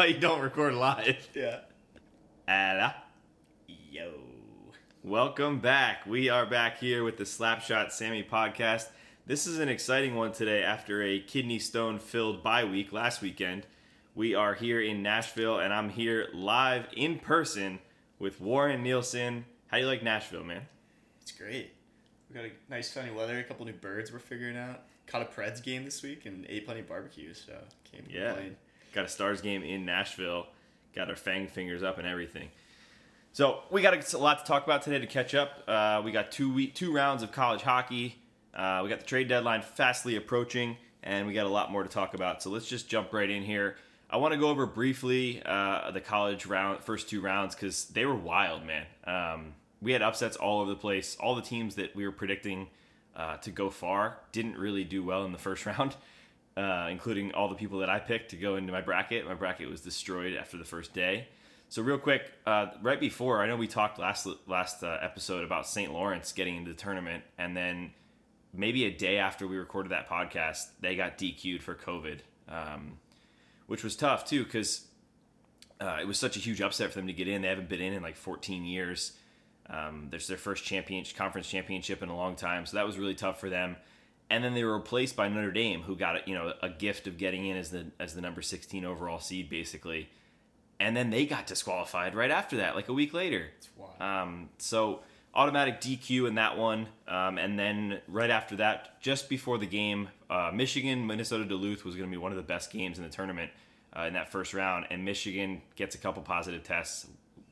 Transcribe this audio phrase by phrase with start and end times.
[0.00, 1.28] why you don't record live.
[1.34, 1.58] Yeah.
[2.48, 2.94] Ada.
[3.68, 4.12] Yo.
[5.04, 6.06] Welcome back.
[6.06, 8.88] We are back here with the Slapshot Sammy podcast.
[9.26, 13.66] This is an exciting one today after a kidney stone filled bye week last weekend.
[14.14, 17.78] We are here in Nashville and I'm here live in person
[18.18, 19.44] with Warren Nielsen.
[19.66, 20.62] How do you like Nashville, man?
[21.20, 21.74] It's great.
[22.30, 24.80] We got a nice sunny weather, a couple new birds we're figuring out.
[25.06, 27.52] Caught a Preds game this week and ate plenty of barbecue, so
[27.92, 28.28] can't Yeah.
[28.28, 28.56] complain.
[28.92, 30.46] Got a Stars game in Nashville.
[30.94, 32.48] Got our fang fingers up and everything.
[33.32, 35.62] So we got a lot to talk about today to catch up.
[35.68, 38.16] Uh, we got two week, two rounds of college hockey.
[38.52, 41.88] Uh, we got the trade deadline fastly approaching, and we got a lot more to
[41.88, 42.42] talk about.
[42.42, 43.76] So let's just jump right in here.
[44.10, 48.04] I want to go over briefly uh, the college round, first two rounds, because they
[48.04, 48.86] were wild, man.
[49.04, 51.16] Um, we had upsets all over the place.
[51.20, 52.66] All the teams that we were predicting
[53.14, 55.94] uh, to go far didn't really do well in the first round,
[56.60, 59.26] uh, including all the people that I picked to go into my bracket.
[59.26, 61.28] My bracket was destroyed after the first day.
[61.70, 65.66] So real quick, uh, right before I know we talked last last uh, episode about
[65.66, 65.90] St.
[65.90, 67.92] Lawrence getting into the tournament, and then
[68.52, 72.98] maybe a day after we recorded that podcast, they got DQ'd for COVID, um,
[73.66, 74.86] which was tough too because
[75.80, 77.40] uh, it was such a huge upset for them to get in.
[77.40, 79.12] They haven't been in in like 14 years.
[79.70, 83.14] Um, there's their first champion conference championship in a long time, so that was really
[83.14, 83.76] tough for them.
[84.30, 87.18] And then they were replaced by Notre Dame, who got you know a gift of
[87.18, 90.08] getting in as the as the number 16 overall seed, basically.
[90.78, 93.48] And then they got disqualified right after that, like a week later.
[94.00, 95.00] Um, so
[95.34, 100.08] automatic DQ in that one, um, and then right after that, just before the game,
[100.28, 103.10] uh, Michigan Minnesota Duluth was going to be one of the best games in the
[103.10, 103.50] tournament
[103.96, 107.06] uh, in that first round, and Michigan gets a couple positive tests.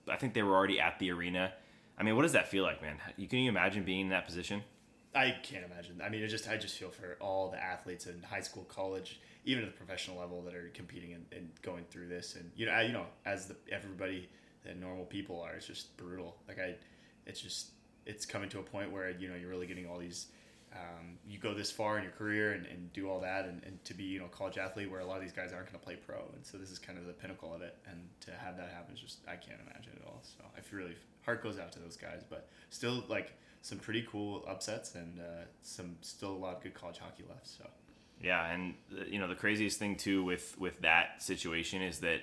[0.08, 1.52] I think they were already at the arena.
[1.98, 2.96] I mean, what does that feel like, man?
[3.16, 4.62] You can you imagine being in that position?
[5.18, 6.00] I can't imagine.
[6.00, 9.20] I mean, it just I just feel for all the athletes in high school, college,
[9.44, 12.36] even at the professional level that are competing and, and going through this.
[12.36, 14.28] And you know, I, you know, as the everybody
[14.64, 16.36] that normal people are, it's just brutal.
[16.46, 16.76] Like I,
[17.26, 17.70] it's just
[18.06, 20.28] it's coming to a point where you know you're really getting all these.
[20.72, 23.84] Um, you go this far in your career and, and do all that, and, and
[23.86, 25.80] to be you know a college athlete where a lot of these guys aren't going
[25.80, 27.76] to play pro, and so this is kind of the pinnacle of it.
[27.90, 30.22] And to have that happen is just I can't imagine it at all.
[30.22, 33.32] So I feel really heart goes out to those guys, but still like
[33.62, 37.46] some pretty cool upsets and uh, some still a lot of good college hockey left.
[37.46, 37.66] So
[38.22, 42.20] Yeah, and uh, you know the craziest thing too with with that situation is that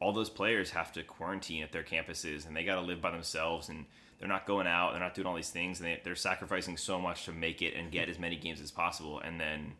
[0.00, 3.10] all those players have to quarantine at their campuses and they got to live by
[3.10, 3.86] themselves and
[4.18, 6.98] they're not going out, they're not doing all these things, and they, they're sacrificing so
[6.98, 9.72] much to make it and get as many games as possible, and then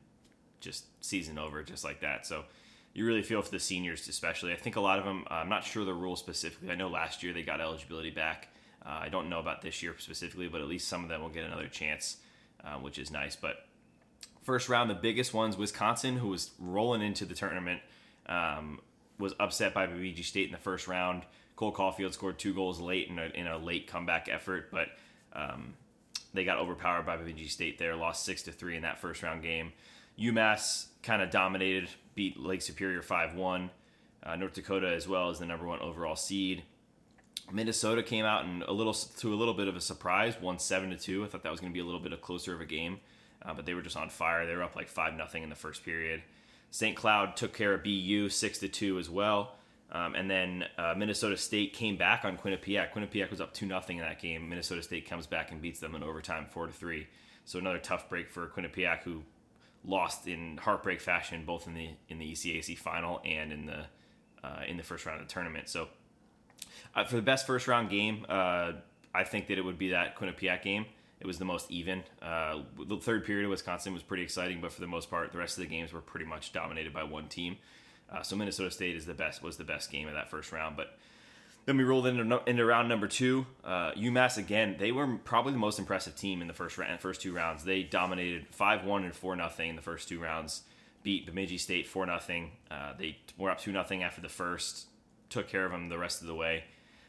[0.60, 2.26] just season over just like that.
[2.26, 2.44] So
[2.92, 4.52] you really feel for the seniors, especially.
[4.52, 5.24] I think a lot of them.
[5.28, 6.70] I'm not sure the rules specifically.
[6.70, 8.48] I know last year they got eligibility back.
[8.86, 11.28] Uh, I don't know about this year specifically, but at least some of them will
[11.28, 12.18] get another chance,
[12.64, 13.34] uh, which is nice.
[13.34, 13.66] But
[14.44, 17.80] first round, the biggest ones, Wisconsin, who was rolling into the tournament,
[18.26, 18.80] um,
[19.18, 21.22] was upset by Bemidji State in the first round.
[21.56, 24.88] Cole Caufield scored two goals late in a, in a late comeback effort, but
[25.32, 25.74] um,
[26.34, 29.42] they got overpowered by Bemidji State there, lost six to three in that first round
[29.42, 29.72] game.
[30.18, 33.70] UMass kind of dominated, beat Lake Superior five one.
[34.22, 36.64] Uh, North Dakota as well as the number one overall seed.
[37.52, 40.90] Minnesota came out and a little to a little bit of a surprise, won seven
[40.90, 41.24] to two.
[41.24, 43.00] I thought that was going to be a little bit of closer of a game,
[43.44, 44.46] uh, but they were just on fire.
[44.46, 46.22] They were up like five nothing in the first period.
[46.70, 46.96] St.
[46.96, 49.54] Cloud took care of BU six to two as well,
[49.92, 52.92] um, and then uh, Minnesota State came back on Quinnipiac.
[52.92, 54.48] Quinnipiac was up two nothing in that game.
[54.48, 57.06] Minnesota State comes back and beats them in overtime four to three.
[57.44, 59.22] So another tough break for Quinnipiac, who
[59.84, 63.84] lost in heartbreak fashion both in the in the ECAC final and in the
[64.42, 65.68] uh, in the first round of the tournament.
[65.68, 65.88] So
[66.96, 68.72] uh, for the best first round game, uh,
[69.14, 70.86] I think that it would be that Quinnipiac game.
[71.20, 72.02] It was the most even.
[72.20, 75.38] Uh, the third period of Wisconsin was pretty exciting, but for the most part, the
[75.38, 77.56] rest of the games were pretty much dominated by one team.
[78.10, 80.76] Uh, so Minnesota State is the best was the best game of that first round.
[80.76, 80.98] But
[81.64, 83.46] then we rolled into into round number two.
[83.64, 84.76] Uh, UMass again.
[84.78, 87.64] They were probably the most impressive team in the first round, first two rounds.
[87.64, 90.62] They dominated five one and four nothing in the first two rounds.
[91.02, 92.52] Beat Bemidji State four nothing.
[92.70, 94.86] Uh, they were up two nothing after the first.
[95.28, 96.64] Took care of them the rest of the way.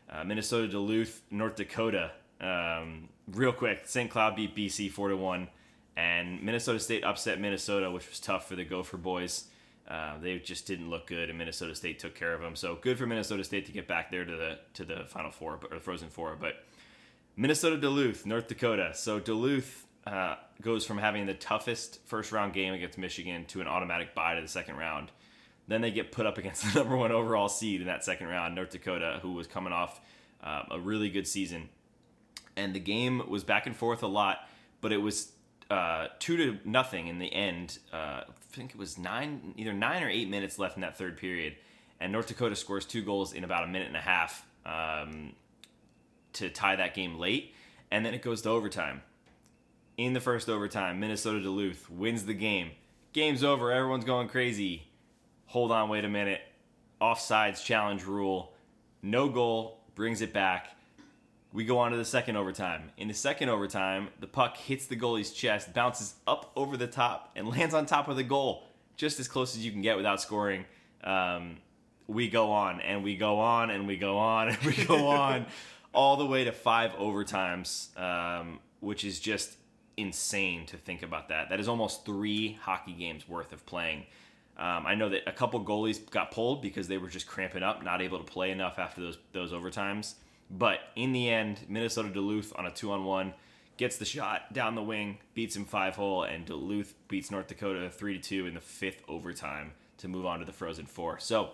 [0.10, 2.12] Uh, Minnesota Duluth, North Dakota.
[2.40, 4.10] Um, real quick, St.
[4.10, 5.50] Cloud beat BC four to one,
[5.96, 9.46] and Minnesota State upset Minnesota, which was tough for the Gopher boys.
[9.88, 12.56] Uh, they just didn't look good, and Minnesota State took care of them.
[12.56, 15.60] So good for Minnesota State to get back there to the to the Final Four
[15.70, 16.38] or the Frozen Four.
[16.40, 16.64] But
[17.36, 18.92] Minnesota Duluth, North Dakota.
[18.94, 23.68] So Duluth uh, goes from having the toughest first round game against Michigan to an
[23.68, 25.12] automatic bye to the second round.
[25.68, 28.56] Then they get put up against the number one overall seed in that second round,
[28.56, 30.00] North Dakota, who was coming off
[30.44, 31.70] uh, a really good season.
[32.56, 34.48] And the game was back and forth a lot,
[34.82, 35.32] but it was
[35.70, 37.78] uh, two to nothing in the end.
[37.92, 41.18] Uh, I think it was nine, either nine or eight minutes left in that third
[41.18, 41.56] period,
[42.00, 45.34] and North Dakota scores two goals in about a minute and a half um,
[46.34, 47.54] to tie that game late,
[47.92, 49.02] and then it goes to overtime.
[49.98, 52.72] In the first overtime, Minnesota Duluth wins the game.
[53.14, 53.72] Game's over.
[53.72, 54.87] Everyone's going crazy.
[55.48, 56.42] Hold on, wait a minute.
[57.02, 58.54] Offsides challenge rule.
[59.02, 60.76] No goal brings it back.
[61.54, 62.92] We go on to the second overtime.
[62.98, 67.32] In the second overtime, the puck hits the goalie's chest, bounces up over the top,
[67.36, 68.68] and lands on top of the goal,
[68.98, 70.66] just as close as you can get without scoring.
[71.02, 71.58] Um,
[72.08, 75.46] we go on and we go on and we go on and we go on
[75.94, 79.56] all the way to five overtimes, um, which is just
[79.96, 81.50] insane to think about that.
[81.50, 84.06] That is almost three hockey games worth of playing.
[84.58, 87.84] Um, I know that a couple goalies got pulled because they were just cramping up,
[87.84, 90.16] not able to play enough after those those overtimes.
[90.50, 93.34] But in the end, Minnesota Duluth on a two on one
[93.78, 97.90] gets the shot down the wing, beats him five hole, and Duluth beats North Dakota
[97.92, 101.20] three to two in the fifth overtime to move on to the Frozen Four.
[101.20, 101.52] So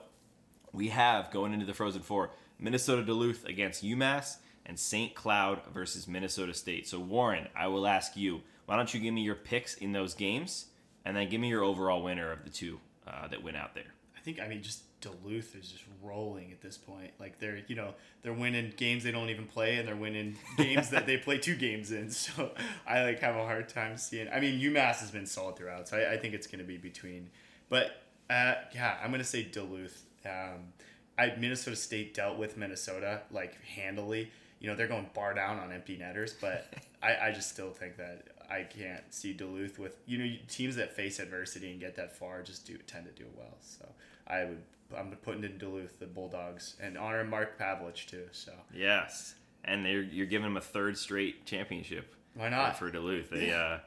[0.72, 5.14] we have going into the Frozen Four Minnesota Duluth against UMass and St.
[5.14, 6.88] Cloud versus Minnesota State.
[6.88, 10.14] So Warren, I will ask you, why don't you give me your picks in those
[10.14, 10.68] games,
[11.04, 13.94] and then give me your overall winner of the two uh, that went out there.
[14.18, 17.12] I think I mean just Duluth is just rolling at this point.
[17.20, 20.90] Like they're you know they're winning games they don't even play, and they're winning games
[20.92, 22.10] that they play two games in.
[22.14, 22.52] So
[22.88, 24.30] I like have a hard time seeing.
[24.30, 26.78] I mean UMass has been solid throughout, so I, I think it's going to be
[26.78, 27.30] between.
[27.70, 30.06] But uh, yeah, I'm going to say Duluth.
[30.26, 30.72] Um,
[31.18, 34.32] I Minnesota State dealt with Minnesota like handily.
[34.60, 36.74] You know they're going bar down on empty netters, but
[37.04, 40.96] I, I just still think that I can't see Duluth with you know teams that
[40.96, 43.58] face adversity and get that far just do tend to do well.
[43.62, 43.86] So
[44.28, 44.62] I would
[44.98, 48.26] I'm putting in Duluth the Bulldogs and honor Mark Pavelich too.
[48.32, 52.16] So yes, and you're you're giving them a third straight championship.
[52.36, 53.30] Why not for Duluth?
[53.30, 53.56] They yeah.
[53.56, 53.80] uh,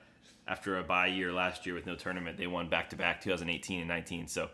[0.48, 3.80] after a bye year last year with no tournament, they won back to back 2018
[3.80, 4.28] and 19.
[4.28, 4.50] So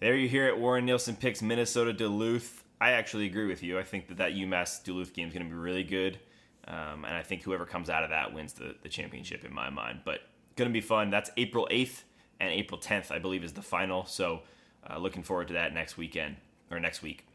[0.00, 0.58] there you hear it.
[0.58, 2.64] Warren Nielsen picks Minnesota Duluth.
[2.80, 3.78] I actually agree with you.
[3.78, 6.18] I think that that UMass Duluth game is going to be really good.
[6.68, 9.70] Um, and I think whoever comes out of that wins the, the championship in my
[9.70, 10.00] mind.
[10.04, 10.20] But
[10.56, 11.10] going to be fun.
[11.10, 12.02] That's April 8th
[12.40, 14.06] and April 10th, I believe, is the final.
[14.06, 14.42] So
[14.88, 16.36] uh, looking forward to that next weekend
[16.70, 17.26] or next week.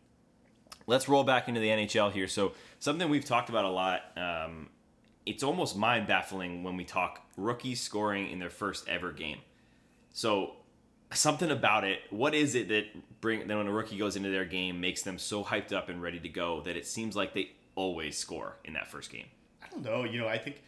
[0.85, 2.27] Let's roll back into the NHL here.
[2.27, 4.01] So something we've talked about a lot.
[4.15, 4.69] Um,
[5.25, 9.39] it's almost mind baffling when we talk rookies scoring in their first ever game.
[10.13, 10.53] So
[11.11, 11.99] something about it.
[12.09, 12.85] What is it that
[13.21, 16.01] bring then when a rookie goes into their game makes them so hyped up and
[16.01, 19.27] ready to go that it seems like they always score in that first game?
[19.63, 20.03] I don't know.
[20.03, 20.61] You know, I think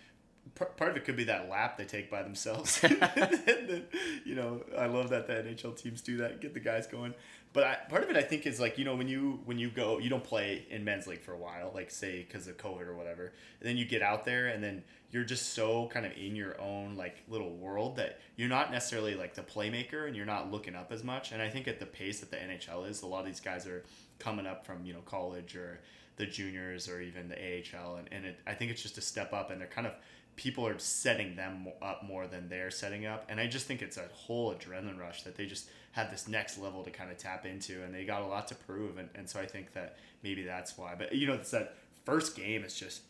[0.55, 2.79] part of it could be that lap they take by themselves.
[4.25, 7.13] you know, I love that the NHL teams do that, get the guys going.
[7.51, 9.71] But I, part of it, I think, is like you know when you when you
[9.71, 12.87] go, you don't play in men's league for a while, like say because of COVID
[12.87, 16.11] or whatever, and then you get out there and then you're just so kind of
[16.11, 20.27] in your own like little world that you're not necessarily like the playmaker and you're
[20.27, 21.31] not looking up as much.
[21.31, 23.65] And I think at the pace that the NHL is, a lot of these guys
[23.65, 23.83] are
[24.19, 25.79] coming up from you know college or
[26.19, 29.33] the juniors or even the AHL, and, and it, I think it's just a step
[29.33, 29.93] up, and they're kind of
[30.35, 33.97] people are setting them up more than they're setting up, and I just think it's
[33.97, 37.45] a whole adrenaline rush that they just have this next level to kind of tap
[37.45, 40.43] into, and they got a lot to prove, and, and so I think that maybe
[40.43, 40.93] that's why.
[40.97, 43.01] But you know, it's that first game is just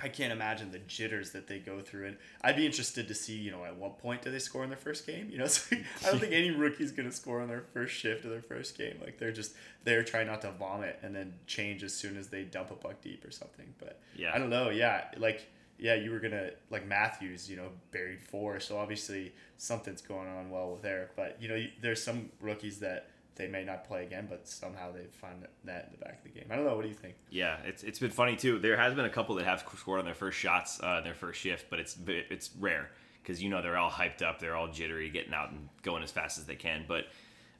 [0.00, 3.36] I can't imagine the jitters that they go through, and I'd be interested to see,
[3.36, 5.28] you know, at what point do they score in their first game?
[5.30, 8.30] You know, so I don't think any rookie's gonna score on their first shift of
[8.30, 8.98] their first game.
[9.00, 12.42] Like they're just they're trying not to vomit and then change as soon as they
[12.42, 13.72] dump a puck deep or something.
[13.78, 14.70] But yeah, I don't know.
[14.70, 15.46] Yeah, like
[15.78, 20.50] yeah, you were gonna like Matthews, you know, buried four, so obviously something's going on
[20.50, 21.10] well with there.
[21.16, 25.04] But you know, there's some rookies that they may not play again, but somehow they
[25.12, 26.48] find that in the back of the game.
[26.50, 26.76] I don't know.
[26.76, 27.14] What do you think?
[27.30, 28.58] Yeah, it's it's been funny too.
[28.58, 31.40] There has been a couple that have scored on their first shots, uh, their first
[31.40, 32.90] shift, but it's it's rare
[33.22, 36.10] because you know they're all hyped up, they're all jittery, getting out and going as
[36.10, 36.84] fast as they can.
[36.86, 37.06] But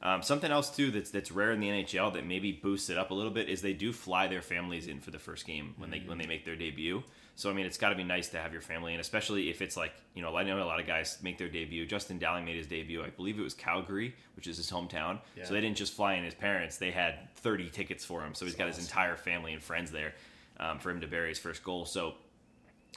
[0.03, 3.11] um, something else too that's that's rare in the NHL that maybe boosts it up
[3.11, 5.91] a little bit is they do fly their families in for the first game when
[5.91, 6.05] mm-hmm.
[6.05, 7.03] they when they make their debut.
[7.37, 9.61] So I mean, it's got to be nice to have your family, and especially if
[9.61, 11.85] it's like you know, I know a lot of guys make their debut.
[11.87, 15.19] Justin Dowling made his debut, I believe it was Calgary, which is his hometown.
[15.37, 15.45] Yeah.
[15.45, 18.35] So they didn't just fly in his parents; they had 30 tickets for him.
[18.35, 20.15] So he's got his entire family and friends there
[20.61, 21.85] um, for him to bury his first goal.
[21.87, 22.15] So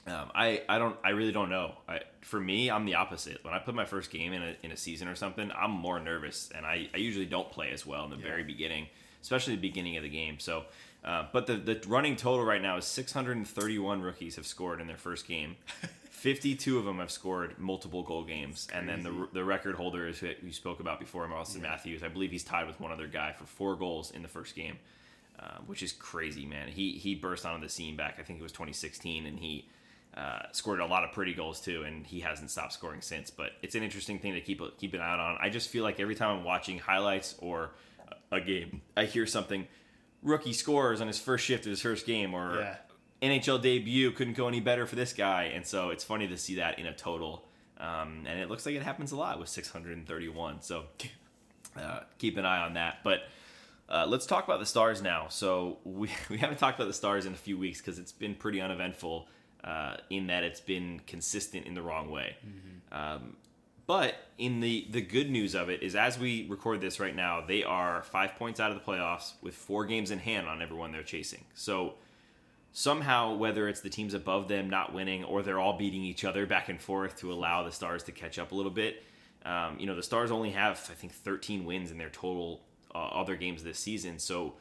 [0.06, 1.74] um, I I don't I really don't know.
[1.88, 3.44] I, for me, I'm the opposite.
[3.44, 6.00] When I put my first game in a in a season or something, I'm more
[6.00, 8.22] nervous, and I, I usually don't play as well in the yeah.
[8.22, 8.86] very beginning,
[9.22, 10.38] especially the beginning of the game.
[10.38, 10.64] So
[11.04, 14.96] uh, but the, the running total right now is 631 rookies have scored in their
[14.96, 15.56] first game.
[16.10, 20.18] 52 of them have scored multiple goal games, and then the, the record holder is
[20.18, 21.70] who you spoke about before, Austin yeah.
[21.70, 22.02] Matthews.
[22.02, 24.78] I believe he's tied with one other guy for four goals in the first game,
[25.38, 26.66] uh, which is crazy, man.
[26.66, 28.16] He he burst onto the scene back.
[28.18, 29.68] I think it was 2016, and he
[30.16, 33.30] uh, scored a lot of pretty goals too, and he hasn't stopped scoring since.
[33.30, 35.38] But it's an interesting thing to keep keep an eye on.
[35.40, 37.70] I just feel like every time I'm watching highlights or
[38.32, 39.68] a game, I hear something,
[40.22, 42.76] rookie scores on his first shift of his first game, or Yeah.
[43.20, 46.56] NHL debut couldn't go any better for this guy, and so it's funny to see
[46.56, 47.44] that in a total.
[47.78, 50.62] Um, and it looks like it happens a lot with 631.
[50.62, 50.84] So
[51.76, 52.98] uh, keep an eye on that.
[53.04, 53.22] But
[53.88, 55.28] uh, let's talk about the stars now.
[55.28, 58.34] So we, we haven't talked about the stars in a few weeks because it's been
[58.34, 59.28] pretty uneventful
[59.64, 62.36] uh, in that it's been consistent in the wrong way.
[62.90, 63.36] Um,
[63.88, 67.40] but in the the good news of it is, as we record this right now,
[67.40, 70.92] they are five points out of the playoffs with four games in hand on everyone
[70.92, 71.44] they're chasing.
[71.54, 71.94] So
[72.70, 76.44] somehow, whether it's the teams above them not winning or they're all beating each other
[76.44, 79.02] back and forth to allow the Stars to catch up a little bit,
[79.46, 82.60] um, you know, the Stars only have, I think, 13 wins in their total
[82.94, 84.18] uh, other games this season.
[84.18, 84.54] So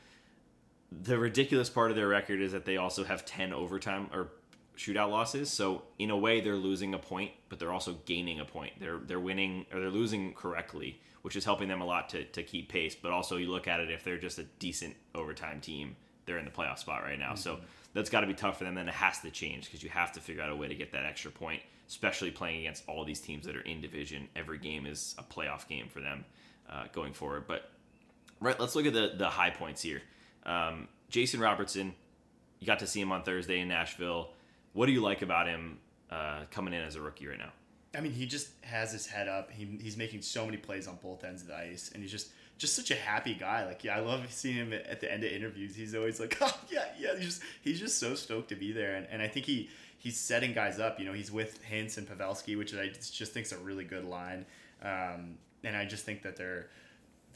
[0.90, 4.30] the ridiculous part of their record is that they also have 10 overtime or
[4.78, 5.50] shootout losses.
[5.50, 8.74] So in a way, they're losing a point, but they're also gaining a point.
[8.80, 12.44] They're they're winning or they're losing correctly, which is helping them a lot to, to
[12.44, 12.96] keep pace.
[12.96, 16.46] But also, you look at it if they're just a decent overtime team, they're in
[16.46, 17.34] the playoff spot right now.
[17.36, 17.60] So
[17.94, 18.76] that's got to be tough for them.
[18.76, 20.92] Then it has to change because you have to figure out a way to get
[20.92, 24.28] that extra point, especially playing against all these teams that are in division.
[24.36, 26.24] Every game is a playoff game for them
[26.70, 27.46] uh, going forward.
[27.48, 27.70] But
[28.40, 30.02] right, let's look at the the high points here.
[30.46, 31.96] Um, Jason Robertson,
[32.60, 34.30] you got to see him on Thursday in Nashville.
[34.78, 35.80] What do you like about him
[36.12, 37.52] uh, coming in as a rookie right now?
[37.96, 39.50] I mean, he just has his head up.
[39.52, 42.30] He, he's making so many plays on both ends of the ice, and he's just
[42.60, 43.66] just such a happy guy.
[43.66, 45.76] Like, yeah, I love seeing him at, the end of interviews.
[45.76, 47.16] He's always like, oh, yeah, yeah.
[47.16, 49.68] He's just he's just so stoked to be there, and, and I think he
[49.98, 51.00] he's setting guys up.
[51.00, 54.06] You know, he's with Hintz and Pavelski, which I just think is a really good
[54.06, 54.46] line,
[54.84, 56.68] um, and I just think that they're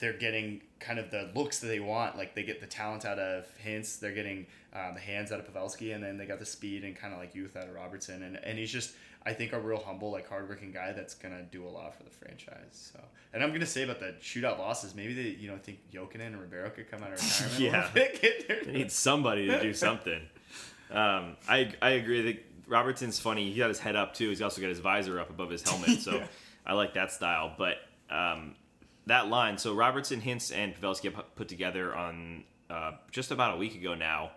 [0.02, 2.18] they're getting kind of the looks that they want.
[2.18, 5.48] Like they get the talent out of Hintz, they're getting um, the hands out of
[5.54, 8.24] Pavelski, and then they got the speed and kind of like youth out of Robertson.
[8.24, 8.94] And, and he's just,
[9.26, 12.10] I think, a real humble, like hardworking guy that's gonna do a lot for the
[12.10, 12.92] franchise.
[12.94, 13.00] So,
[13.34, 16.42] and I'm gonna say about the shootout losses, maybe they, you know, think Jokinen and
[16.42, 17.60] Ribeiro could come out of retirement.
[17.60, 17.90] Yeah.
[17.94, 20.22] bit, They need somebody to do something.
[20.90, 22.22] Um, I I agree.
[22.24, 23.52] that Robertson's funny.
[23.52, 24.30] He got his head up too.
[24.30, 25.90] He's also got his visor up above his helmet.
[26.02, 26.28] So Yeah.
[26.66, 27.54] I like that style.
[27.58, 27.78] But
[28.10, 28.56] um,
[29.08, 29.58] that line.
[29.58, 33.96] So Robertson, Hintz, and Pavelski pu- put together on uh, just about a week ago
[33.96, 34.32] now,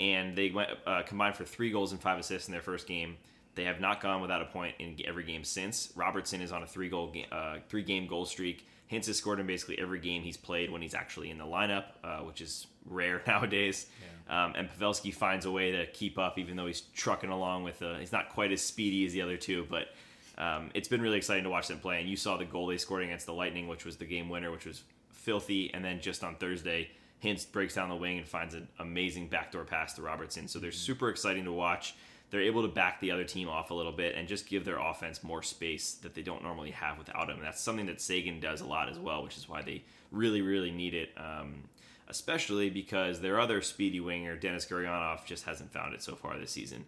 [0.00, 3.16] and they went uh, combined for three goals and five assists in their first game.
[3.54, 5.92] They have not gone without a point in every game since.
[5.96, 8.66] Robertson is on a three goal uh, three game goal streak.
[8.90, 11.84] Hintz has scored in basically every game he's played when he's actually in the lineup,
[12.04, 13.86] uh, which is rare nowadays.
[14.28, 17.80] Um, and Pavelski finds a way to keep up, even though he's trucking along with.
[17.82, 19.88] Uh, he's not quite as speedy as the other two, but
[20.38, 22.00] um, it's been really exciting to watch them play.
[22.00, 24.50] And you saw the goal they scored against the Lightning, which was the game winner,
[24.50, 25.72] which was filthy.
[25.72, 26.90] And then just on Thursday,
[27.22, 30.48] Hintz breaks down the wing and finds an amazing backdoor pass to Robertson.
[30.48, 31.94] So they're super exciting to watch.
[32.30, 34.78] They're able to back the other team off a little bit and just give their
[34.78, 37.36] offense more space that they don't normally have without him.
[37.36, 40.42] And that's something that Seguin does a lot as well, which is why they really,
[40.42, 41.10] really need it.
[41.16, 41.62] Um,
[42.08, 46.50] especially because their other speedy winger, Dennis Gurianov, just hasn't found it so far this
[46.50, 46.84] season.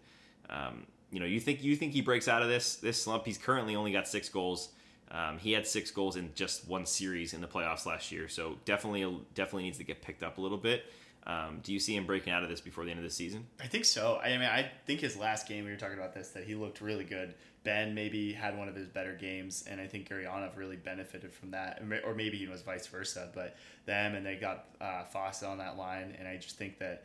[0.49, 3.25] Um, you know, you think you think he breaks out of this this slump?
[3.25, 4.69] He's currently only got six goals.
[5.11, 8.57] Um, he had six goals in just one series in the playoffs last year, so
[8.65, 10.85] definitely definitely needs to get picked up a little bit.
[11.25, 13.45] Um, do you see him breaking out of this before the end of the season?
[13.59, 14.19] I think so.
[14.23, 16.81] I mean, I think his last game we were talking about this that he looked
[16.81, 17.35] really good.
[17.63, 21.51] Benn maybe had one of his better games, and I think Gurianov really benefited from
[21.51, 23.29] that, or maybe it was vice versa.
[23.33, 27.03] But them and they got uh, Faksa on that line, and I just think that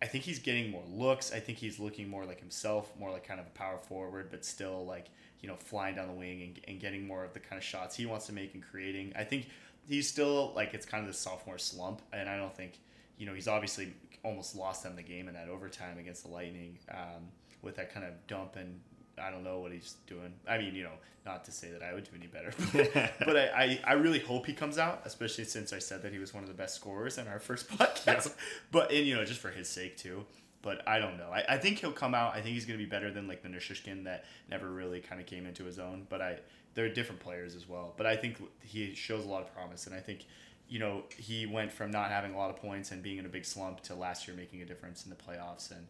[0.00, 1.32] I think he's getting more looks.
[1.32, 4.44] I think he's looking more like himself, more like kind of a power forward, but
[4.44, 5.06] still like
[5.40, 7.96] you know flying down the wing and, and getting more of the kind of shots
[7.96, 9.12] he wants to make and creating.
[9.16, 9.48] I think
[9.88, 12.78] he's still like it's kind of the sophomore slump, and I don't think
[13.16, 13.92] you know he's obviously
[14.24, 17.28] almost lost them the game in that overtime against the Lightning um,
[17.62, 18.80] with that kind of dump and.
[19.18, 20.32] I don't know what he's doing.
[20.48, 20.92] I mean, you know,
[21.24, 22.52] not to say that I would do any better,
[23.24, 26.18] but I, I, I really hope he comes out, especially since I said that he
[26.18, 28.34] was one of the best scorers in our first podcast.
[28.70, 30.24] But and you know, just for his sake too.
[30.60, 31.30] But I don't know.
[31.32, 32.34] I, I think he'll come out.
[32.34, 35.20] I think he's going to be better than like the Nichushkin that never really kind
[35.20, 36.06] of came into his own.
[36.08, 36.38] But I
[36.74, 37.94] they're different players as well.
[37.96, 40.26] But I think he shows a lot of promise, and I think
[40.68, 43.28] you know he went from not having a lot of points and being in a
[43.28, 45.86] big slump to last year making a difference in the playoffs and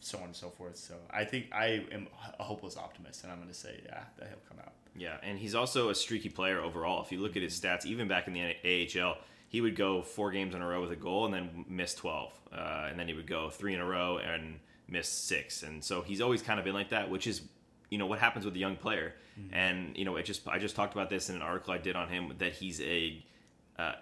[0.00, 0.76] so on and so forth.
[0.76, 2.08] So I think I am
[2.38, 4.72] a hopeless optimist, and I'm going to say yeah that he'll come out.
[4.96, 7.02] Yeah, and he's also a streaky player overall.
[7.02, 9.16] If you look at his stats, even back in the AHL,
[9.48, 12.32] he would go four games in a row with a goal and then miss 12.
[12.52, 14.58] Uh, and then he would go three in a row and
[14.88, 15.62] miss six.
[15.62, 17.42] And so he's always kind of been like that, which is,
[17.90, 19.14] you know, what happens with a young player.
[19.38, 19.54] Mm-hmm.
[19.54, 21.96] And, you know, it just I just talked about this in an article I did
[21.96, 23.22] on him that he's a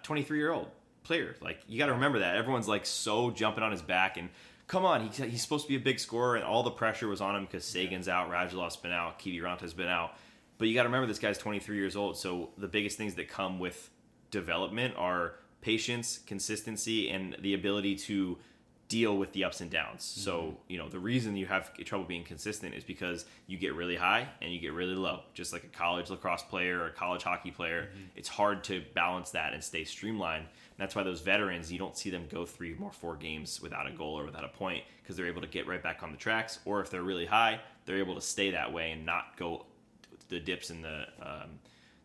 [0.03, 0.67] 23 uh, year old
[1.03, 1.35] player.
[1.41, 2.35] Like, you got to remember that.
[2.35, 4.29] Everyone's like so jumping on his back and
[4.71, 7.19] come on, he, he's supposed to be a big scorer, and all the pressure was
[7.19, 10.15] on him because Seguin's out, Radulov's been out, Kiviranta's been out.
[10.57, 13.27] But you got to remember this guy's 23 years old, so the biggest things that
[13.27, 13.89] come with
[14.31, 18.37] development are patience, consistency, and the ability to
[18.87, 20.03] deal with the ups and downs.
[20.03, 20.21] Mm-hmm.
[20.21, 23.97] So, you know, the reason you have trouble being consistent is because you get really
[23.97, 25.21] high and you get really low.
[25.33, 28.03] Just like a college lacrosse player or a college hockey player, mm-hmm.
[28.15, 30.45] it's hard to balance that and stay streamlined.
[30.81, 33.91] That's why those veterans, you don't see them go three more four games without a
[33.91, 36.57] goal or without a point because they're able to get right back on the tracks.
[36.65, 39.67] Or if they're really high, they're able to stay that way and not go
[40.29, 41.59] the dips and the um,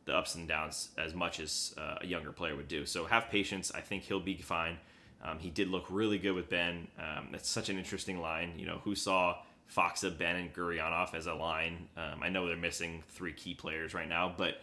[0.05, 2.85] the ups and downs as much as uh, a younger player would do.
[2.85, 3.73] So have patience.
[3.75, 4.77] I think he'll be fine.
[5.25, 6.89] Um, he did look really good with Benn.
[6.99, 8.53] Um, that's such an interesting line.
[8.59, 9.39] You know, who saw
[9.75, 11.89] Faksa, Benn, and Gurianov as a line?
[11.97, 14.61] Um, I know they're missing three key players right now, but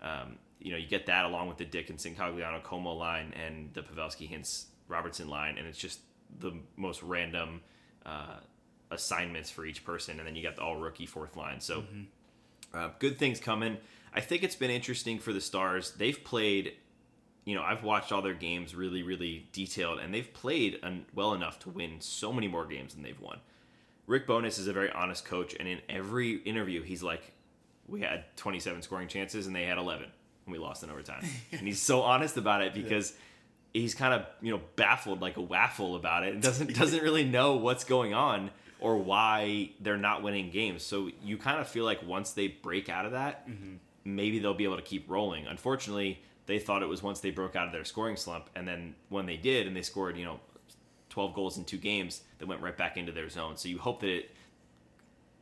[0.00, 3.82] um, you know, you get that along with the Dickinson, Cogliano, Comeau line and the
[3.82, 6.00] Pavelski, Hintz, Robertson line, and it's just
[6.40, 7.60] the most random
[8.04, 8.36] uh,
[8.90, 10.18] assignments for each person.
[10.18, 11.60] And then you got the all rookie fourth line.
[11.60, 12.02] So mm-hmm.
[12.74, 13.76] uh, good things coming.
[14.14, 15.92] I think it's been interesting for the Stars.
[15.92, 16.72] They've played
[17.46, 20.80] you know, I've watched all their games really, really detailed, and they've played
[21.14, 23.38] well enough to win so many more games than they've won.
[24.08, 27.32] Rick Bowness is a very honest coach, and in every interview, he's like,
[27.86, 30.10] "We had 27 scoring chances, and they had 11,
[30.46, 31.22] and we lost in overtime."
[31.52, 33.12] and he's so honest about it because
[33.74, 33.82] yeah.
[33.82, 37.24] he's kind of you know baffled, like a waffle about it, and doesn't doesn't really
[37.24, 40.82] know what's going on or why they're not winning games.
[40.82, 43.76] So you kind of feel like once they break out of that, mm-hmm.
[44.04, 45.46] maybe they'll be able to keep rolling.
[45.46, 48.94] Unfortunately they thought it was once they broke out of their scoring slump, and then
[49.08, 50.40] when they did, and they scored, you know,
[51.10, 53.56] 12 goals in two games, they went right back into their zone.
[53.56, 54.30] So you hope that it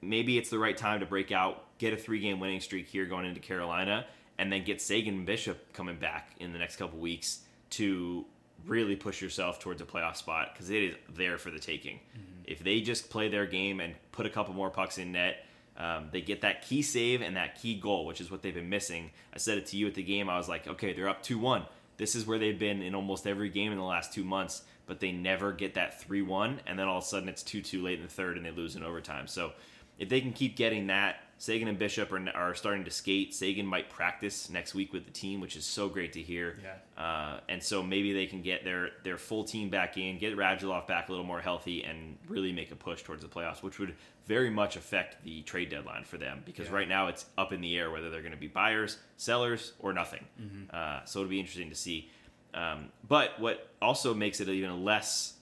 [0.01, 3.07] maybe it's the right time to break out, get a three game winning streak here
[3.07, 4.07] going into Carolina,
[4.39, 8.25] and then get Seguin and Bishop coming back in the next couple weeks to
[8.67, 11.97] really push yourself towards a playoff spot because it is there for the taking.
[11.97, 12.43] Mm-hmm.
[12.45, 15.45] If they just play their game and put a couple more pucks in net,
[15.77, 18.69] um, they get that key save and that key goal, which is what they've been
[18.69, 19.11] missing.
[19.33, 20.29] I said it to you at the game.
[20.29, 21.65] I was like, okay, they're up 2 1.
[21.97, 25.01] This is where they've been in almost every game in the last two months, but
[25.01, 27.83] they never get that 3 1, and then all of a sudden it's 2 2
[27.83, 29.27] late in the third and they lose in overtime.
[29.27, 29.53] So
[29.99, 33.35] if they can keep getting that, Seguin and Bishop are, are starting to skate.
[33.35, 36.57] Seguin might practice next week with the team, which is so great to hear.
[36.63, 37.03] Yeah.
[37.03, 40.87] Uh, and so maybe they can get their, their full team back in, get Radulov
[40.87, 43.95] back a little more healthy, and really make a push towards the playoffs, which would
[44.25, 46.75] very much affect the trade deadline for them because yeah.
[46.77, 49.93] right now it's up in the air whether they're going to be buyers, sellers, or
[49.93, 50.25] nothing.
[50.41, 50.75] Mm-hmm.
[50.75, 52.11] Uh, so it'll be interesting to see.
[52.55, 55.35] Um, but what also makes it even a less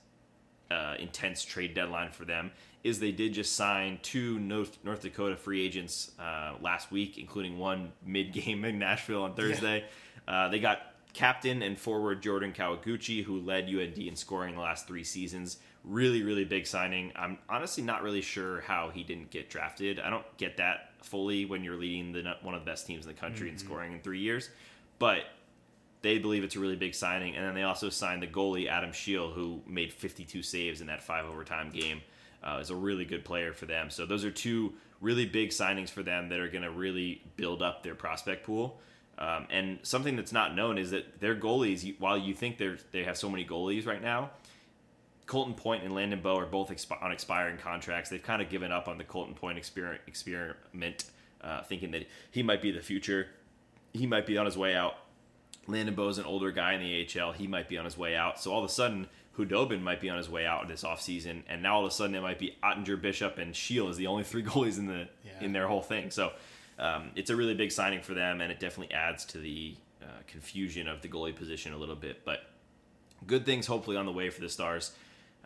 [0.69, 2.51] uh, intense trade deadline for them
[2.85, 7.59] is they did just sign two North, North Dakota free agents uh, last week, including
[7.59, 9.85] one mid game in Nashville on Thursday.
[10.29, 10.47] Yeah.
[10.47, 10.79] Uh, they got
[11.13, 16.23] captain and forward Jordan Kawaguchi, who led UND in scoring the last three seasons really,
[16.23, 17.13] really big signing.
[17.17, 19.99] I'm honestly not really sure how he didn't get drafted.
[19.99, 23.13] I don't get that fully when you're leading the one of the best teams in
[23.13, 23.55] the country mm-hmm.
[23.55, 24.51] and scoring in three years,
[24.99, 25.23] but
[26.03, 27.37] they believe it's a really big signing.
[27.37, 31.03] And then they also signed the goalie Adam Scheel, who made 52 saves in that
[31.03, 32.03] five overtime game.
[32.43, 33.89] Uh, is a really good player for them.
[33.89, 37.63] So those are two really big signings for them that are going to really build
[37.63, 38.81] up their prospect pool.
[39.19, 43.05] Um, and something that's not known is that their goalies, while you think they're they
[43.05, 44.31] have so many goalies right now,
[45.27, 48.11] Colton Point and Landon Bow are both expi- on expiring contracts.
[48.11, 51.05] They've kind of given up on the Colton Point exper- experiment,
[51.41, 53.29] uh, thinking that he might be the future.
[53.93, 54.95] He might be on his way out.
[55.67, 57.33] Landon Bow is an older guy in the AHL.
[57.33, 58.41] He might be on his way out.
[58.41, 61.43] So all of a sudden, Khudobin might be on his way out this offseason.
[61.49, 64.07] And now all of a sudden, it might be Oettinger, Bishop, and Scheel is the
[64.07, 65.45] only three goalies in the yeah.
[65.45, 66.11] in their whole thing.
[66.11, 66.33] So
[66.79, 70.07] um, it's a really big signing for them, and it definitely adds to the uh,
[70.27, 72.25] confusion of the goalie position a little bit.
[72.25, 72.41] But
[73.27, 74.93] good things hopefully on the way for the Stars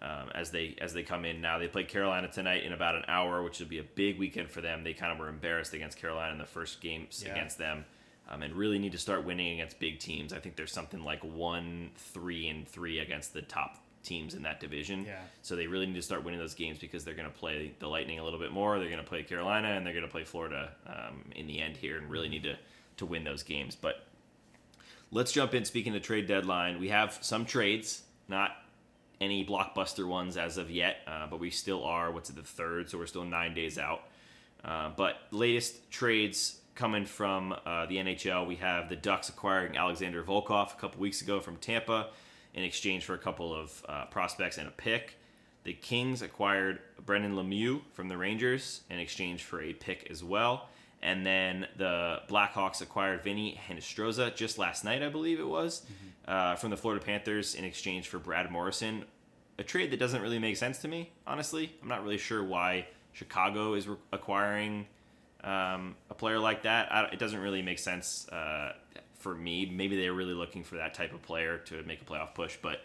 [0.02, 1.58] um, as they as they come in now.
[1.58, 4.60] They play Carolina tonight in about an hour, which will be a big weekend for
[4.60, 4.84] them.
[4.84, 7.32] They kind of were embarrassed against Carolina in the first games yeah.
[7.32, 7.84] against them,
[8.28, 10.32] um, and really need to start winning against big teams.
[10.32, 14.60] I think there's something like one, three, and three against the top teams in that
[14.60, 15.04] division.
[15.04, 15.18] Yeah.
[15.42, 17.88] So they really need to start winning those games because they're going to play the
[17.88, 18.78] Lightning a little bit more.
[18.78, 21.76] They're going to play Carolina and they're going to play Florida um, in the end
[21.76, 22.56] here, and really need to
[22.98, 23.76] to win those games.
[23.76, 24.06] But
[25.10, 25.64] let's jump in.
[25.64, 28.52] Speaking of trade deadline, we have some trades, not
[29.20, 32.10] any blockbuster ones as of yet, uh, but we still are.
[32.10, 32.90] What's it, the third?
[32.90, 34.02] So we're still nine days out.
[34.64, 40.22] Uh, but latest trades coming from uh, the NHL, we have the Ducks acquiring Alexander
[40.22, 42.08] Volkov a couple weeks ago from Tampa
[42.54, 45.18] in exchange for a couple of uh, prospects and a pick.
[45.64, 50.68] The Kings acquired Brendan Lemieux from the Rangers in exchange for a pick as well.
[51.02, 56.30] And then the Blackhawks acquired Vinny Hinostroza just last night, I believe it was, mm-hmm.
[56.30, 59.04] uh, from the Florida Panthers in exchange for Brad Morrison.
[59.58, 61.72] A trade that doesn't really make sense to me, honestly.
[61.82, 64.86] I'm not really sure why Chicago is re- acquiring
[65.46, 66.92] um, a player like that.
[66.92, 68.72] I, it doesn't really make sense uh,
[69.18, 69.66] for me.
[69.66, 72.80] Maybe they're really looking for that type of player to make a playoff push, but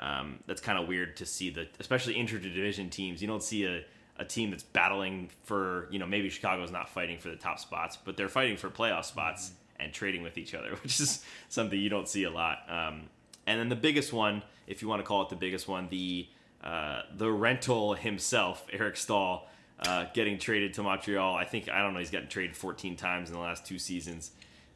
[0.00, 3.22] um, that's kind of weird to see the, especially inter-division teams.
[3.22, 3.84] You don't see a,
[4.18, 7.96] a team that's battling for, you know, maybe Chicago's not fighting for the top spots,
[8.02, 9.84] but they're fighting for playoff spots mm-hmm.
[9.84, 12.58] and trading with each other, which is something you don't see a lot.
[12.68, 13.02] Um,
[13.46, 16.28] and then the biggest one, if you want to call it the biggest one, the
[16.62, 19.48] uh, the rental himself, Eric Staal,
[19.86, 21.34] uh, getting traded to Montreal.
[21.34, 22.00] I think I don't know.
[22.00, 24.30] He's gotten traded 14 times in the last two seasons,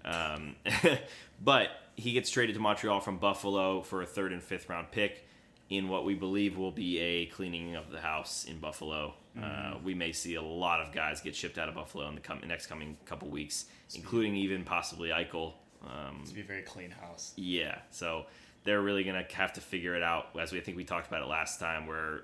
[0.05, 0.57] um,
[1.45, 5.27] but he gets traded to Montreal from Buffalo for a third and fifth round pick
[5.71, 9.14] in what we believe will be a cleaning of the house in Buffalo.
[9.37, 9.75] Uh, mm-hmm.
[9.75, 12.21] Uh, we may see a lot of guys get shipped out of Buffalo in the
[12.21, 15.55] com- next coming couple weeks, it's including even possibly Eichel.
[15.85, 17.33] Um, it's be a very clean house.
[17.37, 18.27] Yeah, so
[18.64, 21.07] they're really going to have to figure it out, as we I think we talked
[21.07, 22.23] about it last time, where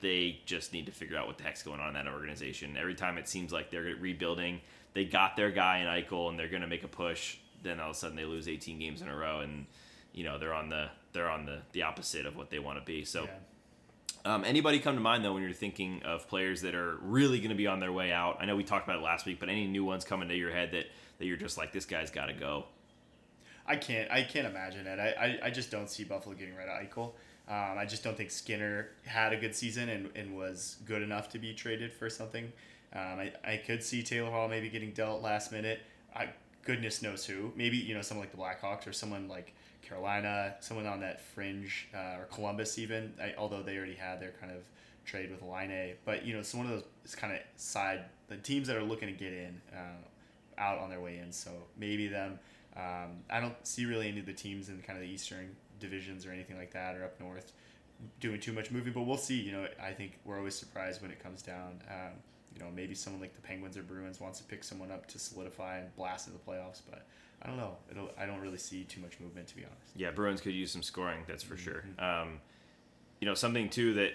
[0.00, 2.76] they just need to figure out what the heck's going on in that organization.
[2.76, 4.60] Every time it seems like they're rebuilding,
[4.94, 7.36] they got their guy in Eichel and they're going to make a push.
[7.62, 9.66] Then all of a sudden they lose 18 games in a row, and
[10.12, 12.84] you know they're on the they're on the the opposite of what they want to
[12.84, 13.04] be.
[13.04, 13.24] So.
[13.24, 13.30] Yeah.
[14.26, 17.50] Um, anybody come to mind though when you're thinking of players that are really going
[17.50, 18.38] to be on their way out?
[18.40, 20.50] I know we talked about it last week, but any new ones coming to your
[20.50, 20.86] head that,
[21.18, 22.64] that you're just like this guy's got to go?
[23.66, 24.10] I can't.
[24.10, 24.98] I can't imagine it.
[24.98, 25.08] I,
[25.42, 27.12] I, I just don't see Buffalo getting rid of Eichel.
[27.48, 31.28] Um, I just don't think Skinner had a good season and, and was good enough
[31.30, 32.50] to be traded for something.
[32.94, 35.80] Um, I, I could see Taylor Hall maybe getting dealt last minute.
[36.14, 36.30] I,
[36.64, 37.52] goodness knows who.
[37.56, 41.88] Maybe you know someone like the Blackhawks or someone like Carolina, someone on that fringe
[41.94, 43.12] uh, or Columbus even.
[43.20, 44.62] I, although they already had their kind of
[45.04, 48.68] trade with Laine, but you know, it's one of those kind of side the teams
[48.68, 51.32] that are looking to get in uh, out on their way in.
[51.32, 52.38] So maybe them.
[52.76, 55.54] Um, I don't see really any of the teams in kind of the Eastern
[55.88, 57.52] divisions or anything like that, or up north,
[58.20, 58.92] doing too much moving.
[58.92, 59.40] But we'll see.
[59.40, 61.80] You know, I think we're always surprised when it comes down.
[61.88, 62.12] Um,
[62.54, 65.18] you know, maybe someone like the Penguins or Bruins wants to pick someone up to
[65.18, 67.04] solidify and blast into the playoffs, but
[67.42, 67.76] I don't know.
[67.90, 69.90] It'll, I don't really see too much movement, to be honest.
[69.96, 71.24] Yeah, Bruins could use some scoring.
[71.26, 71.64] That's for mm-hmm.
[71.64, 71.84] sure.
[71.98, 72.40] Um,
[73.20, 74.12] you know, something too that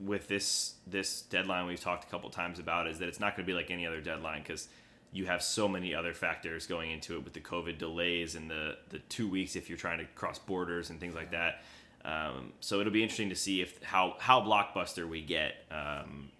[0.00, 3.44] with this this deadline we've talked a couple times about is that it's not going
[3.44, 4.68] to be like any other deadline because
[5.12, 8.76] you have so many other factors going into it with the COVID delays and the
[8.90, 11.62] the two weeks if you're trying to cross borders and things like that.
[12.04, 16.30] Um, so it'll be interesting to see if how how blockbuster we get um,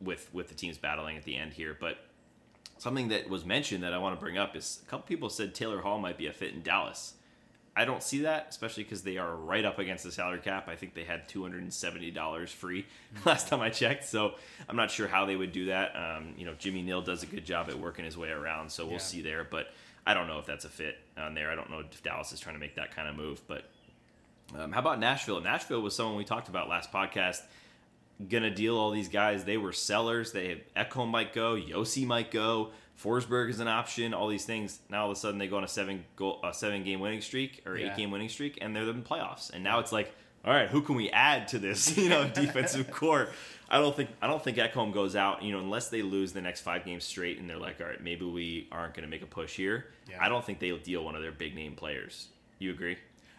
[0.00, 1.76] with with the teams battling at the end here.
[1.78, 1.98] But
[2.78, 5.54] something that was mentioned that I want to bring up is a couple people said
[5.54, 7.14] Taylor Hall might be a fit in Dallas.
[7.78, 10.66] I don't see that, especially because they are right up against the salary cap.
[10.66, 12.84] I think they had two hundred and seventy dollars free
[13.24, 14.32] last time I checked, so
[14.68, 15.94] I'm not sure how they would do that.
[15.94, 18.82] Um, you know, Jimmy Nill does a good job at working his way around, so
[18.82, 18.98] we'll yeah.
[18.98, 19.46] see there.
[19.48, 19.68] But
[20.04, 21.52] I don't know if that's a fit on there.
[21.52, 23.46] I don't know if Dallas is trying to make that kind of move.
[23.46, 23.70] But
[24.58, 25.40] um, how about Nashville?
[25.40, 27.42] Nashville was someone we talked about last podcast.
[28.28, 29.44] Gonna deal all these guys.
[29.44, 30.32] They were sellers.
[30.32, 32.72] They Ekholm might go, Josi might go.
[33.02, 34.12] Forsberg is an option.
[34.12, 34.80] All these things.
[34.88, 37.20] Now all of a sudden they go on a seven goal, a seven game winning
[37.20, 37.92] streak or yeah.
[37.92, 39.52] eight game winning streak, and they're in the playoffs.
[39.52, 40.12] And now it's like,
[40.44, 41.96] all right, who can we add to this?
[41.98, 43.28] You know, defensive core.
[43.68, 45.42] I don't think I don't think Ekholm goes out.
[45.42, 48.02] You know, unless they lose the next five games straight, and they're like, all right,
[48.02, 49.86] maybe we aren't going to make a push here.
[50.10, 50.16] Yeah.
[50.20, 52.28] I don't think they'll deal one of their big name players.
[52.58, 52.96] You agree?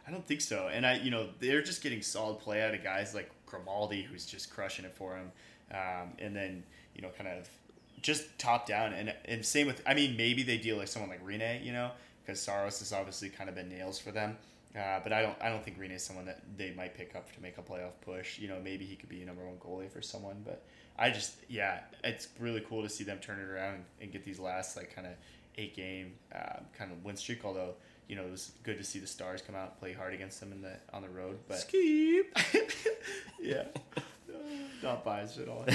[0.08, 0.69] I don't think so.
[0.72, 4.26] And I, you know, they're just getting solid play out of guys like Grimaldi, who's
[4.26, 5.32] just crushing it for him,
[5.72, 6.63] um, and then
[6.95, 7.50] you know, kind of
[8.01, 8.93] just top down.
[8.93, 11.91] And and same with, I mean, maybe they deal like someone like Rinne, you know,
[12.25, 14.38] because Saros has obviously kind of been nails for them.
[14.77, 17.33] Uh, but I don't, I don't think Rinne is someone that they might pick up
[17.33, 18.38] to make a playoff push.
[18.38, 20.43] You know, maybe he could be a number one goalie for someone.
[20.45, 20.63] But
[20.97, 24.39] I just, yeah, it's really cool to see them turn it around and, get these
[24.39, 25.13] last like kind of
[25.57, 27.43] eight game uh, kind of win streak.
[27.43, 27.73] Although
[28.09, 30.39] you know, it was good to see the Stars come out and play hard against
[30.39, 31.38] them in the on the road.
[31.47, 32.38] But Skip.
[33.41, 33.65] yeah,
[34.84, 35.65] not biased at all.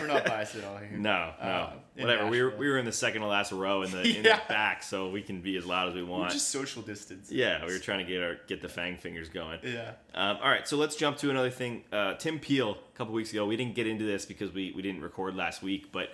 [0.00, 0.90] We're not biased at all here.
[0.98, 2.26] No, no, uh, whatever.
[2.28, 4.82] We were we were in the second to last row in the in the back,
[4.82, 6.24] so we can be as loud as we want.
[6.24, 7.30] We're just social distance.
[7.30, 9.60] Yeah, we were trying to get our get the fang fingers going.
[9.62, 9.92] Yeah.
[10.14, 11.84] Um, all right, so let's jump to another thing.
[11.92, 14.82] Uh, Tim Peel, a couple weeks ago, we didn't get into this because we we
[14.82, 16.10] didn't record last week, but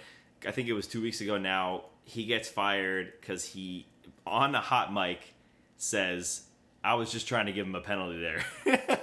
[0.46, 1.84] I think it was two weeks ago now.
[2.04, 3.86] He gets fired because he
[4.26, 5.34] on a hot mic
[5.76, 6.42] says,
[6.82, 8.44] I was just trying to give him a penalty there.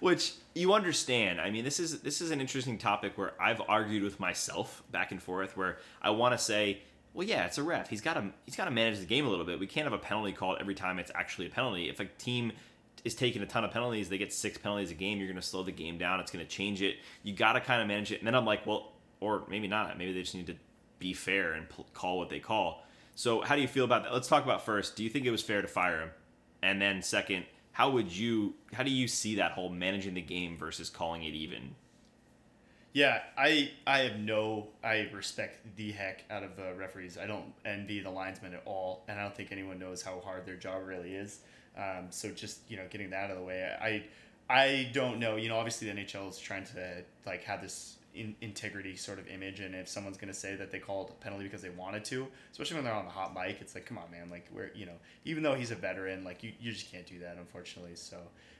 [0.00, 1.40] Which you understand.
[1.40, 5.12] I mean, this is this is an interesting topic where I've argued with myself back
[5.12, 6.82] and forth where I want to say,
[7.12, 7.88] well, yeah, it's a ref.
[7.88, 9.60] He's got to he's got to manage the game a little bit.
[9.60, 11.88] We can't have a penalty called every time it's actually a penalty.
[11.88, 12.52] If a team
[13.04, 15.18] is taking a ton of penalties, they get six penalties a game.
[15.18, 16.20] You're going to slow the game down.
[16.20, 16.96] It's going to change it.
[17.22, 18.18] You got to kind of manage it.
[18.18, 19.96] And then I'm like, well, or maybe not.
[19.98, 20.56] Maybe they just need to
[20.98, 22.84] be fair and call what they call.
[23.14, 24.12] So how do you feel about that?
[24.12, 24.96] Let's talk about first.
[24.96, 26.10] Do you think it was fair to fire him?
[26.62, 30.56] And then second, how would you how do you see that whole managing the game
[30.56, 31.74] versus calling it even?
[32.92, 37.16] Yeah, I I have no I respect the heck out of the referees.
[37.16, 40.44] I don't envy the linesmen at all, and I don't think anyone knows how hard
[40.44, 41.40] their job really is.
[41.78, 44.04] Um, so just you know getting that out of the way, I
[44.48, 45.36] I don't know.
[45.36, 49.28] You know, obviously the NHL is trying to like have this in, integrity sort of
[49.28, 52.04] image, and if someone's going to say that they called a penalty because they wanted
[52.06, 54.70] to, especially when they're on the hot mic, it's like, come on, man, like we're
[54.74, 57.94] you know, even though he's a veteran, like you, you just can't do that, unfortunately.
[57.94, 58.16] So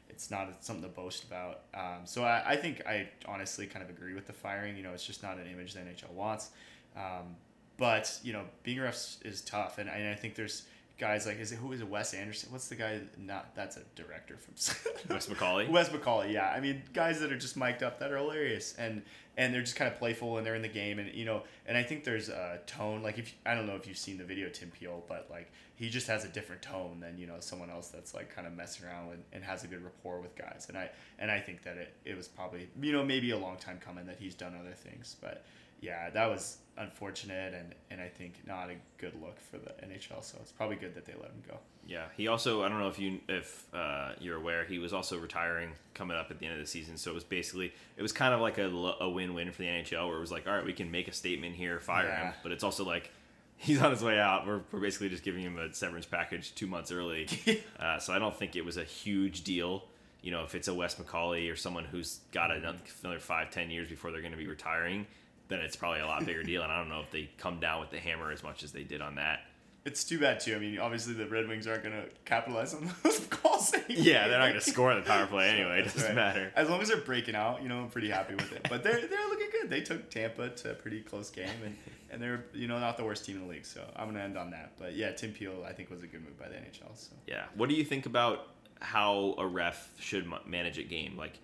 [0.09, 1.63] it's not something to boast about.
[1.75, 4.77] Um, so I, I think I honestly kind of agree with the firing.
[4.77, 6.51] You know, it's just not an image the NHL wants.
[6.97, 7.37] Um,
[7.77, 10.65] but you know, being a ref is tough, and, and I think there's
[11.01, 12.53] guys like is it who is it Wes Anderson?
[12.53, 13.01] What's the guy?
[13.19, 14.53] Not that's a director from
[15.09, 15.69] Wes McCauley.
[15.69, 16.53] Wes McCauley, yeah.
[16.55, 19.03] I mean, guys that are just mic'd up that are hilarious and
[19.39, 21.79] and they're just kind of playful and they're in the game and you know and
[21.79, 24.51] I think there's a tone like if I don't know if you've seen the video
[24.51, 27.89] Tim Peel, but like he just has a different tone than you know someone else
[27.89, 30.77] that's like kind of messing around with and has a good rapport with guys and
[30.77, 33.81] I and I think that it it was probably you know maybe a long time
[33.83, 35.45] coming that he's done other things, but
[35.81, 40.25] yeah, that was unfortunate and, and I think not a good look for the NHL.
[40.25, 41.59] So it's probably good that they let him go.
[41.87, 45.19] Yeah, he also I don't know if you if uh, you're aware he was also
[45.19, 46.97] retiring coming up at the end of the season.
[46.97, 48.67] So it was basically it was kind of like a,
[49.01, 51.09] a win win for the NHL where it was like all right we can make
[51.09, 52.25] a statement here fire yeah.
[52.27, 53.11] him, but it's also like
[53.57, 54.47] he's on his way out.
[54.47, 57.29] We're, we're basically just giving him a severance package two months early.
[57.79, 59.85] uh, so I don't think it was a huge deal.
[60.23, 63.89] You know, if it's a Wes McCauley or someone who's got another five, ten years
[63.89, 65.07] before they're going to be retiring,
[65.51, 66.63] then it's probably a lot bigger deal.
[66.63, 68.85] And I don't know if they come down with the hammer as much as they
[68.85, 69.41] did on that.
[69.85, 70.55] It's too bad too.
[70.55, 73.73] I mean, obviously the Red Wings aren't going to capitalize on those calls.
[73.73, 73.95] Anyway.
[74.03, 75.81] Yeah, they're not going to score the power play anyway.
[75.81, 76.15] It doesn't right.
[76.15, 76.53] matter.
[76.55, 78.67] As long as they're breaking out, you know, I'm pretty happy with it.
[78.69, 79.71] But they're they're looking good.
[79.71, 81.77] They took Tampa to a pretty close game, and
[82.11, 83.65] and they're you know not the worst team in the league.
[83.65, 84.73] So I'm going to end on that.
[84.79, 86.95] But yeah, Tim Peel I think was a good move by the NHL.
[86.95, 88.49] So yeah, what do you think about
[88.81, 91.17] how a ref should manage a game?
[91.17, 91.39] Like,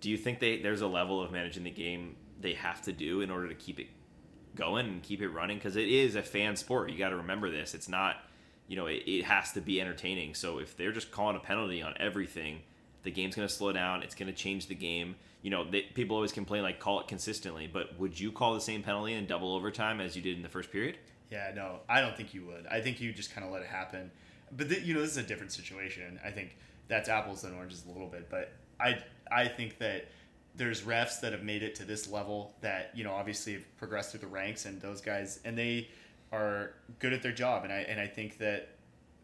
[0.00, 3.20] do you think they there's a level of managing the game they have to do
[3.20, 3.88] in order to keep it
[4.54, 6.90] going and keep it running because it is a fan sport.
[6.90, 7.74] You got to remember this.
[7.74, 8.16] It's not,
[8.68, 10.34] you know, it, it, has to be entertaining.
[10.34, 12.60] So if they're just calling a penalty on everything,
[13.02, 14.02] the game's going to slow down.
[14.02, 15.16] It's going to change the game.
[15.42, 18.60] You know, they, people always complain like call it consistently, but would you call the
[18.60, 20.98] same penalty in double overtime as you did in the first period?
[21.30, 22.66] Yeah, no, I don't think you would.
[22.66, 24.10] I think you just kind of let it happen.
[24.52, 26.18] But you know, this is a different situation.
[26.24, 26.56] I think
[26.88, 28.98] that's apples and oranges a little bit, but I
[29.30, 30.08] I think that
[30.60, 34.10] there's refs that have made it to this level that you know obviously have progressed
[34.10, 35.88] through the ranks and those guys and they
[36.32, 38.68] are good at their job and I and I think that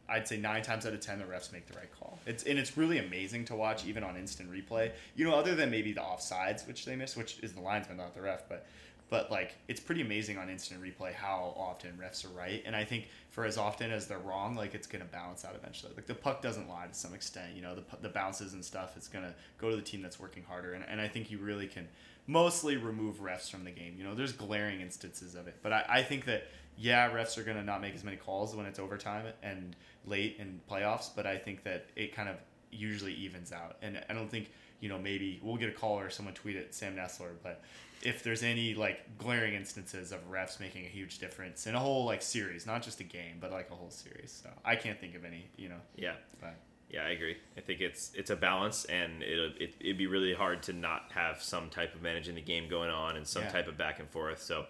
[0.08, 2.18] I'd say nine times out of ten the refs make the right call.
[2.24, 4.92] It's and it's really amazing to watch even on instant replay.
[5.14, 8.14] You know, other than maybe the offsides which they miss, which is the linesman not
[8.14, 8.66] the ref, but
[9.08, 12.84] but like it's pretty amazing on instant replay how often refs are right and i
[12.84, 15.92] think for as often as they're wrong like it's going to balance out eventually.
[15.94, 18.96] Like the puck doesn't lie to some extent you know the, the bounces and stuff
[18.96, 21.38] it's going to go to the team that's working harder and, and i think you
[21.38, 21.86] really can
[22.26, 25.84] mostly remove refs from the game you know there's glaring instances of it but i,
[25.88, 26.44] I think that
[26.76, 30.36] yeah refs are going to not make as many calls when it's overtime and late
[30.38, 32.36] in playoffs but i think that it kind of
[32.72, 36.10] usually evens out and i don't think you know maybe we'll get a call or
[36.10, 37.62] someone tweet at sam nestler but
[38.02, 42.04] if there's any like glaring instances of refs making a huge difference in a whole
[42.04, 44.30] like series, not just a game, but like a whole series.
[44.42, 45.80] So I can't think of any, you know.
[45.96, 46.14] Yeah.
[46.40, 46.54] But.
[46.88, 47.36] Yeah, I agree.
[47.56, 51.10] I think it's it's a balance, and it it it'd be really hard to not
[51.12, 53.50] have some type of managing the game going on and some yeah.
[53.50, 54.40] type of back and forth.
[54.40, 54.66] So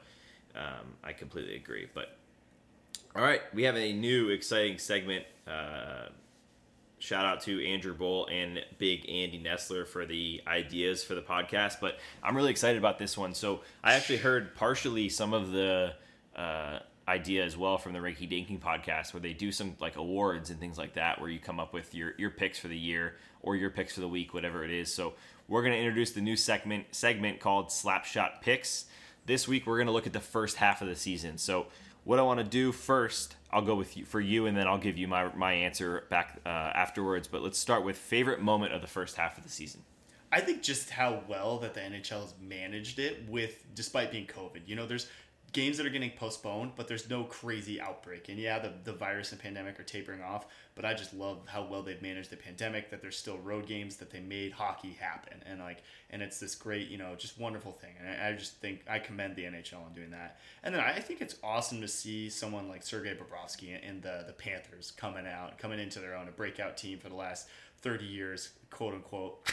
[0.54, 1.88] um, I completely agree.
[1.92, 2.16] But
[3.14, 5.26] all right, we have a new exciting segment.
[5.46, 6.08] Uh,
[7.06, 11.76] shout out to Andrew Bull and Big Andy Nestler for the ideas for the podcast.
[11.80, 13.32] But I'm really excited about this one.
[13.32, 15.94] So I actually heard partially some of the
[16.34, 20.50] uh, idea as well from the Rinky Dinking podcast, where they do some like awards
[20.50, 23.14] and things like that, where you come up with your your picks for the year
[23.40, 24.92] or your picks for the week, whatever it is.
[24.92, 25.14] So
[25.46, 28.86] we're going to introduce the new segment segment called Slapshot Picks.
[29.26, 31.38] This week we're going to look at the first half of the season.
[31.38, 31.66] So
[32.02, 34.78] what I want to do first, I'll go with you for you, and then I'll
[34.78, 37.28] give you my my answer back uh, afterwards.
[37.28, 39.82] But let's start with favorite moment of the first half of the season.
[40.32, 44.62] I think just how well that the NHL has managed it with, despite being COVID.
[44.66, 45.09] You know, there's
[45.52, 48.28] games that are getting postponed, but there's no crazy outbreak.
[48.28, 51.64] And yeah, the, the virus and pandemic are tapering off, but I just love how
[51.64, 55.42] well they've managed the pandemic, that there's still road games, that they made hockey happen.
[55.46, 57.94] And like, and it's this great, you know, just wonderful thing.
[57.98, 60.38] And I, I just think I commend the NHL on doing that.
[60.62, 64.35] And then I think it's awesome to see someone like Sergei Bobrovsky and the, the
[64.35, 67.48] Panthers coming out, coming into their own, a breakout team for the last
[67.87, 69.49] 30 years, quote unquote.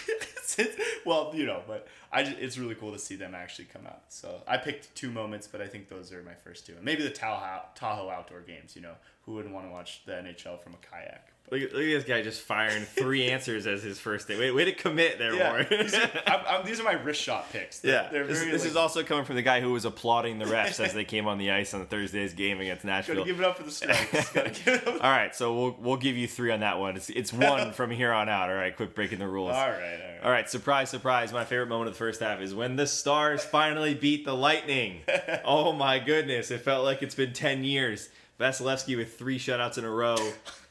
[1.06, 4.06] well, you know, but I just, it's really cool to see them actually come out.
[4.10, 6.74] So I picked two moments, but I think those are my first two.
[6.74, 8.96] And maybe the Tahoe, Tahoe outdoor games, you know,
[9.28, 11.33] who wouldn't want to watch the NHL from a kayak?
[11.52, 14.40] Look at, look at this guy just firing three answers as his first day.
[14.40, 15.68] Way, way to commit there, Yeah, Warren.
[15.70, 17.80] these are, I'm, I'm, these are my wrist shot picks.
[17.80, 19.86] They're- Yeah, they're this, very, this like, is also coming from the guy who was
[19.86, 23.18] applauding the refs as they came on the ice on Thursday's game against Nashville.
[23.18, 24.30] Gotta give it up for the strikes.
[24.34, 24.94] Gotta give it up.
[24.96, 26.96] All right, so we'll we'll give you three on that one.
[26.96, 28.50] It's it's one from here on out.
[28.50, 29.52] All right, quit breaking the rules.
[29.52, 30.20] All right, all right.
[30.24, 31.32] All right, surprise, surprise.
[31.34, 35.02] My favorite moment of the first half is when the Stars finally beat the Lightning.
[35.46, 38.10] Oh my goodness, it felt like it's been 10 years.
[38.40, 40.16] Vasilevskiy with three shutouts in a row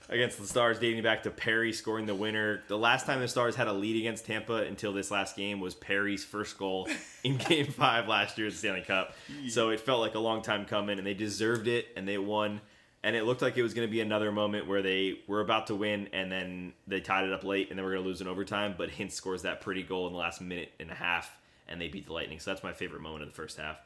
[0.09, 2.63] against the Stars, dating back to Perry scoring the winner.
[2.69, 5.75] The last time the Stars had a lead against Tampa until this last game was
[5.75, 6.89] Perry's first goal
[7.25, 9.15] in Game 5 last year at the Stanley Cup.
[9.49, 12.61] So it felt like a long time coming, and they deserved it, and they won.
[13.05, 15.67] And it looked like it was going to be another moment where they were about
[15.69, 18.21] to win, and then they tied it up late, and then we're going to lose
[18.21, 18.75] in overtime.
[18.79, 21.37] But Hintz scores that pretty goal in the last minute and a half,
[21.69, 22.39] and they beat the Lightning.
[22.39, 23.79] So that's my favorite moment of the first half.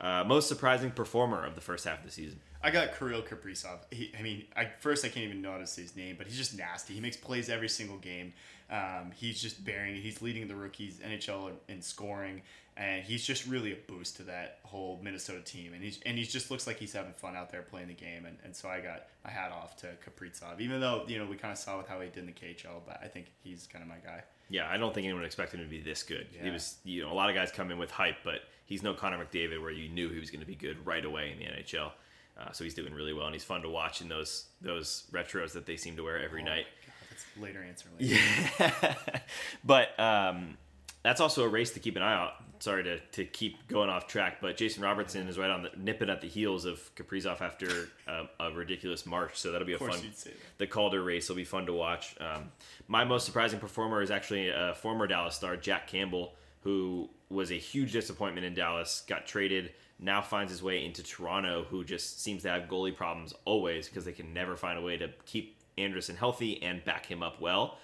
[0.00, 2.40] Uh, most surprising performer of the first half of the season.
[2.62, 3.78] I got Kirill Kaprizov.
[3.90, 6.94] He, I mean, I, first I can't even notice his name, but he's just nasty.
[6.94, 8.32] He makes plays every single game.
[8.70, 9.94] Um, he's just bearing.
[9.94, 12.42] He's leading the rookies NHL in, in scoring,
[12.76, 15.72] and he's just really a boost to that whole Minnesota team.
[15.72, 18.26] And he's and he just looks like he's having fun out there playing the game.
[18.26, 21.36] And, and so I got my hat off to Kaprizov, even though you know we
[21.36, 23.82] kind of saw with how he did in the KHL, but I think he's kind
[23.82, 24.22] of my guy.
[24.50, 26.26] Yeah, I don't think anyone expected him to be this good.
[26.42, 28.94] He was, you know, a lot of guys come in with hype, but he's no
[28.94, 31.44] Connor McDavid where you knew he was going to be good right away in the
[31.44, 31.90] NHL.
[32.38, 35.52] Uh, so he's doing really well, and he's fun to watch in those those retros
[35.52, 36.66] that they seem to wear every night.
[36.86, 37.88] God, that's later answer.
[37.98, 38.20] Later.
[38.60, 38.94] Yeah.
[39.64, 40.56] but um,
[41.02, 42.34] that's also a race to keep an eye out.
[42.60, 46.10] Sorry to, to keep going off track, but Jason Robertson is right on the nipping
[46.10, 49.38] at the heels of Kaprizov after uh, a ridiculous March.
[49.38, 49.90] So that'll be a fun.
[50.02, 50.58] you'd say that.
[50.58, 52.16] The Calder race will be fun to watch.
[52.20, 52.50] Um,
[52.88, 57.58] my most surprising performer is actually a former Dallas star, Jack Campbell, who was a
[57.58, 62.42] huge disappointment in Dallas, got traded, now finds his way into Toronto, who just seems
[62.42, 66.16] to have goalie problems always because they can never find a way to keep Andersen
[66.16, 67.78] healthy and back him up well.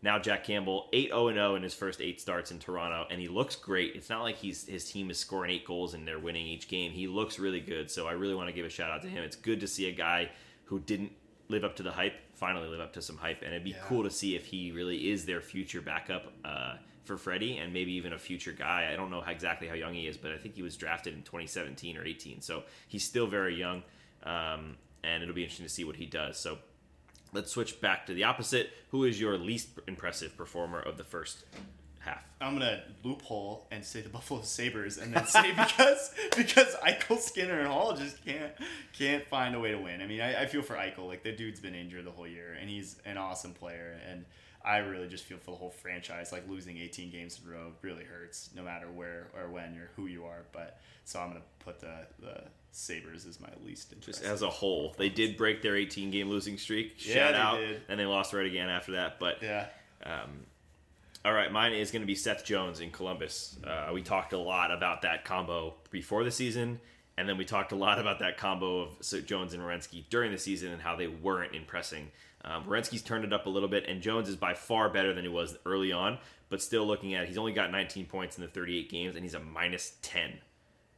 [0.00, 3.26] Now Jack Campbell, 8 0 0 in his first eight starts in Toronto, and he
[3.26, 3.96] looks great.
[3.96, 6.92] It's not like he's his team is scoring eight goals and they're winning each game.
[6.92, 9.24] He looks really good, so I really want to give a shout out to him.
[9.24, 10.30] It's good to see a guy
[10.66, 11.12] who didn't
[11.48, 13.82] live up to the hype finally live up to some hype, and it'd be Yeah.
[13.86, 16.76] cool to see if he really is their future backup uh,
[17.08, 18.90] for Freddie and maybe even a future guy.
[18.92, 21.14] I don't know how, exactly how young he is, but I think he was drafted
[21.14, 23.82] in 2017 or 18, so he's still very young,
[24.22, 26.38] um, and it'll be interesting to see what he does.
[26.38, 26.58] So
[27.32, 28.70] let's switch back to the opposite.
[28.90, 31.44] Who is your least impressive performer of the first
[32.00, 32.22] half?
[32.40, 37.58] I'm gonna loophole and say the Buffalo Sabres, and then say because because Eichel, Skinner,
[37.58, 38.52] and Hall just can't
[38.92, 40.02] can't find a way to win.
[40.02, 41.08] I mean, I, I feel for Eichel.
[41.08, 43.98] Like the dude's been injured the whole year, and he's an awesome player.
[44.08, 44.24] And
[44.68, 46.30] I really just feel for the whole franchise.
[46.30, 49.90] Like losing 18 games in a row really hurts, no matter where or when or
[49.96, 50.44] who you are.
[50.52, 54.94] But so I'm gonna put the the Sabres as my least Just as a whole,
[54.98, 56.94] they did break their 18 game losing streak.
[56.98, 57.82] Yeah, Shout they out, did.
[57.88, 59.18] and they lost right again after that.
[59.18, 59.66] But yeah.
[60.04, 60.44] Um,
[61.24, 63.56] all right, mine is going to be Seth Jones in Columbus.
[63.64, 66.80] Uh, we talked a lot about that combo before the season,
[67.16, 70.38] and then we talked a lot about that combo of Jones and Werenski during the
[70.38, 72.10] season and how they weren't impressing.
[72.44, 75.24] Um, Werenski's turned it up a little bit, and Jones is by far better than
[75.24, 76.18] he was early on.
[76.48, 79.24] But still, looking at it, he's only got 19 points in the 38 games, and
[79.24, 80.38] he's a minus 10.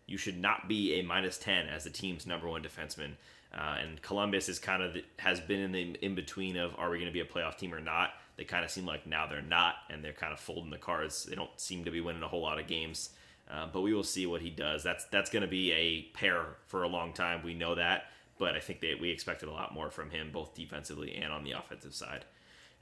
[0.07, 3.12] You should not be a minus 10 as the team's number one defenseman.
[3.53, 6.88] Uh, and Columbus is kind of the, has been in the in between of are
[6.88, 8.11] we going to be a playoff team or not?
[8.37, 11.24] They kind of seem like now they're not, and they're kind of folding the cards.
[11.24, 13.11] They don't seem to be winning a whole lot of games,
[13.50, 14.85] uh, but we will see what he does.
[14.85, 17.42] That's that's going to be a pair for a long time.
[17.44, 18.05] We know that,
[18.40, 21.44] but I think that we expected a lot more from him, both defensively and on
[21.44, 22.24] the offensive side.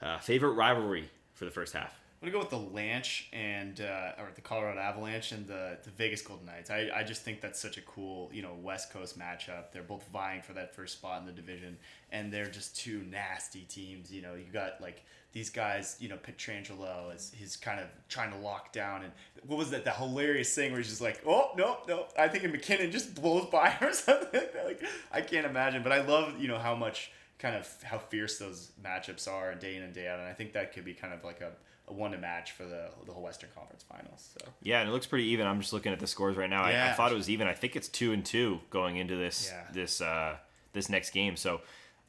[0.01, 1.99] Uh, favorite rivalry for the first half.
[2.21, 5.89] I'm gonna go with the Lanch and uh, or the Colorado Avalanche and the, the
[5.91, 6.69] Vegas Golden Knights.
[6.69, 9.71] I, I just think that's such a cool you know West Coast matchup.
[9.71, 11.77] They're both vying for that first spot in the division,
[12.11, 14.11] and they're just two nasty teams.
[14.11, 15.95] You know, you got like these guys.
[16.01, 19.03] You know, Pietrangelo is he's kind of trying to lock down.
[19.03, 19.13] And
[19.47, 19.85] what was that?
[19.85, 23.45] The hilarious thing where he's just like, oh no no, I think MacKinnon just blows
[23.45, 24.65] by or something like that.
[24.65, 28.39] Like I can't imagine, but I love you know how much kind of how fierce
[28.39, 31.13] those matchups are day in and day out, and I think that could be kind
[31.13, 31.53] of like a
[31.89, 34.29] a one to match for the the whole Western Conference Finals.
[34.39, 35.47] So Yeah, and it looks pretty even.
[35.47, 36.63] I'm just looking at the scores right now.
[36.63, 37.47] I, I thought it was even.
[37.47, 39.63] I think it's two and two going into this Yeah.
[39.73, 40.37] this uh,
[40.73, 41.35] this next game.
[41.35, 41.61] So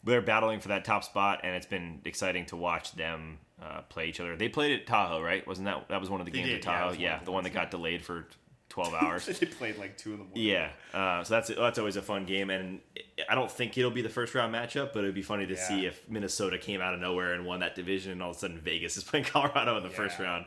[0.05, 4.07] they're battling for that top spot, and it's been exciting to watch them uh, play
[4.09, 4.37] each other.
[4.37, 5.47] They played at Tahoe, right?
[5.47, 6.93] Wasn't that that was one of the They games did, at Tahoe?
[6.93, 8.26] Yeah, the the one that got delayed for
[8.70, 9.26] 12 hours.
[9.40, 10.42] they played like two in the morning.
[10.44, 12.80] Yeah, uh, so that's that's always a fun game, and
[13.28, 15.68] I don't think it'll be the first round matchup, but it'd be funny to Yeah.
[15.68, 18.38] see if Minnesota came out of nowhere and won that division, and all of a
[18.38, 20.46] sudden Vegas is playing Colorado in the first round.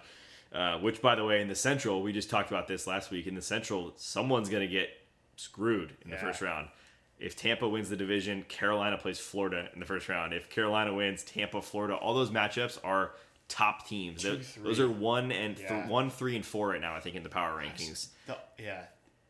[0.51, 3.25] Uh, which, by the way, in the Central, we just talked about this last week.
[3.25, 4.87] In the Central, someone's going to get
[5.35, 6.21] screwed in the Yeah.
[6.21, 6.67] first round.
[7.19, 10.31] If Tampa wins the division, Carolina plays Florida in the first round.
[10.31, 13.13] If Carolina wins, Tampa, Florida, all those matchups are
[13.53, 14.23] top teams.
[14.23, 16.95] Two, those, those are one and th- one, three, and four right now.
[16.95, 18.07] I think in the power rankings.
[18.25, 18.83] The, yeah.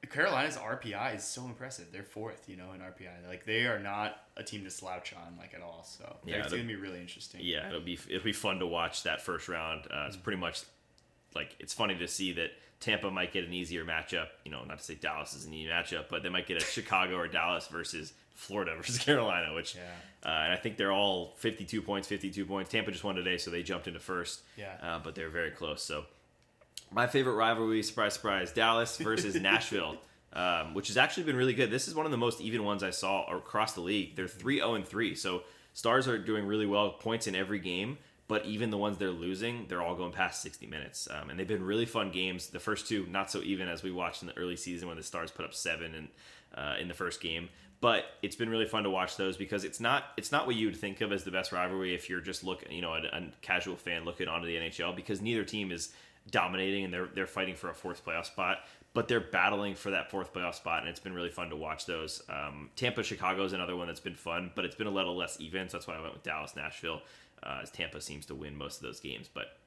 [0.09, 1.87] Carolina's RPI is so impressive.
[1.91, 3.27] They're fourth, you know, in RPI.
[3.27, 5.85] Like they are not a team to slouch on, like at all.
[5.87, 7.41] So Yeah, it's gonna be really interesting.
[7.43, 9.87] Yeah, it'll be it'll be fun to watch that first round.
[9.91, 10.63] Uh, it's pretty much
[11.35, 14.27] like it's funny to see that Tampa might get an easier matchup.
[14.45, 16.65] You know, not to say Dallas is an easy matchup, but they might get a
[16.65, 19.81] Chicago or Dallas versus Florida versus Carolina, which Yeah.
[20.25, 22.71] uh, and I think they're all 52 points, 52 points.
[22.71, 24.41] Tampa just won today, so they jumped into first.
[24.57, 24.75] Yeah.
[24.81, 25.81] uh, but they're very close.
[25.83, 26.05] So
[26.91, 29.97] my favorite rivalry, surprise, surprise, Dallas versus Nashville.
[30.35, 31.69] Um, which has actually been really good.
[31.69, 34.15] This is one of the most even ones I saw across the league.
[34.15, 35.13] They're 3 0 and 3.
[35.13, 35.43] So
[35.75, 39.67] Stars are doing really well, points in every game, but even the ones they're losing,
[39.67, 41.07] they're all going past 60 minutes.
[41.11, 42.47] Um, and they've been really fun games.
[42.47, 45.03] The first two, not so even as we watched in the early season when the
[45.03, 46.07] Stars put up seven and,
[46.55, 47.49] uh, in the first game.
[47.83, 50.67] But it's been really fun to watch those because it's not it's not what you
[50.67, 53.27] would think of as the best rivalry if you're just looking, you know, a, a
[53.41, 55.91] casual fan looking onto the NHL because neither team is
[56.31, 58.59] dominating and they're they're fighting for a fourth playoff spot,
[58.93, 61.85] but they're battling for that fourth playoff spot, and it's been really fun to watch
[61.85, 62.21] those.
[62.29, 65.37] Um, Tampa Chicago is another one that's been fun, but it's been a little less
[65.41, 67.01] even, so that's why I went with Dallas Nashville,
[67.43, 69.27] uh, as Tampa seems to win most of those games.
[69.27, 69.57] But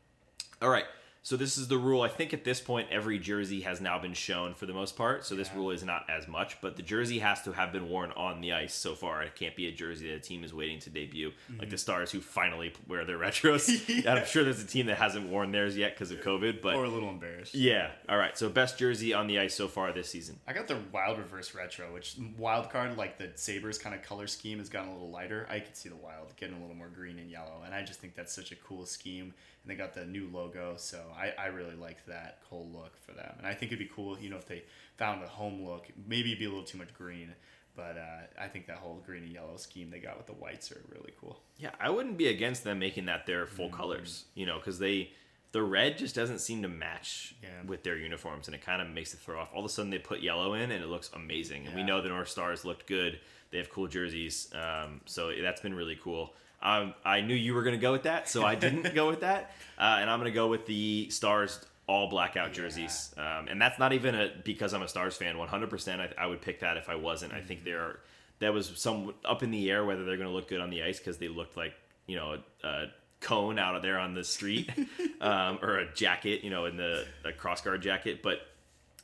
[0.63, 0.87] all right.
[1.27, 2.03] So this is the rule.
[2.03, 5.25] I think at this point every jersey has now been shown for the most part.
[5.25, 8.13] So this rule is not as much, but the jersey has to have been worn
[8.13, 9.25] on the ice so far.
[9.25, 11.71] It can't be a jersey that a team is waiting to debut, like mm-hmm.
[11.71, 13.67] the Stars who finally wear their retros.
[14.05, 14.15] Yeah.
[14.15, 16.85] I'm sure there's a team that hasn't worn theirs yet because of COVID, but Or
[16.85, 17.57] a little embarrassed.
[17.57, 17.91] yeah.
[18.09, 18.39] All right.
[18.39, 20.39] So best jersey on the ice so far this season.
[20.47, 24.29] I got the wild reverse retro, which wild card like the Sabres kind of color
[24.29, 25.49] scheme has gotten a little lighter.
[25.51, 27.99] I could see the wild getting a little more green and yellow, and I just
[27.99, 29.35] think that's such a cool scheme.
[29.67, 33.11] And they got the new logo, so I, I really liked that whole look for
[33.13, 33.35] them.
[33.39, 34.63] And I think it'd be cool, you know, if they
[34.97, 35.89] found a home look.
[36.07, 37.35] Maybe it'd be a little too much green,
[37.75, 40.71] but uh, I think that whole green and yellow scheme they got with the whites
[40.71, 41.41] are really cool.
[41.59, 44.27] Yeah, I wouldn't be against them making that their full colors.
[44.37, 45.11] You know, because they
[45.51, 47.49] the red just doesn't seem to match Yeah.
[47.67, 49.49] with their uniforms, and it kind of makes it throw off.
[49.53, 51.67] All of a sudden, they put yellow in, and it looks amazing.
[51.67, 53.19] And we know the North Stars looked good.
[53.51, 56.35] They have cool jerseys, um, so that's been really cool.
[56.67, 59.21] Um, I knew you were going to go with that, so I didn't go with
[59.21, 63.15] that, uh, and I'm going to go with the Stars all blackout jerseys.
[63.17, 65.37] Um, and that's not even a because I'm a Stars fan.
[65.37, 67.33] 100%, I, I would pick that if I wasn't.
[67.33, 68.01] I think they're
[68.41, 70.83] that was some up in the air whether they're going to look good on the
[70.83, 71.73] ice because they looked like
[72.07, 72.87] you know a, a
[73.21, 74.71] cone out of there on the street
[75.21, 78.41] um, or a jacket, you know, in the a cross guard jacket, but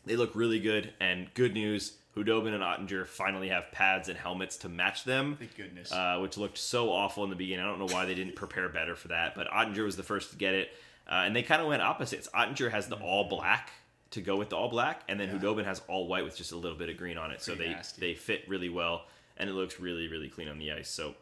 [0.05, 0.93] they look really good.
[1.01, 5.37] And good news, Khudobin and Oettinger finally have pads and helmets to match them.
[5.39, 5.91] Thank goodness.
[5.91, 7.65] Uh, which looked so awful in the beginning.
[7.65, 10.31] I don't know why they didn't prepare better for that, but Oettinger was the first
[10.33, 10.71] to get it,
[11.11, 12.29] uh, and they kind of went opposites.
[12.35, 13.71] Oettinger has the all black
[14.11, 15.37] to go with the all black, and then Yeah.
[15.39, 17.41] Khudobin has all white with just a little bit of green on it.
[17.41, 18.01] so they nasty.
[18.01, 19.07] they fit really well,
[19.39, 20.91] and it looks really really clean on the ice.
[20.91, 21.15] So,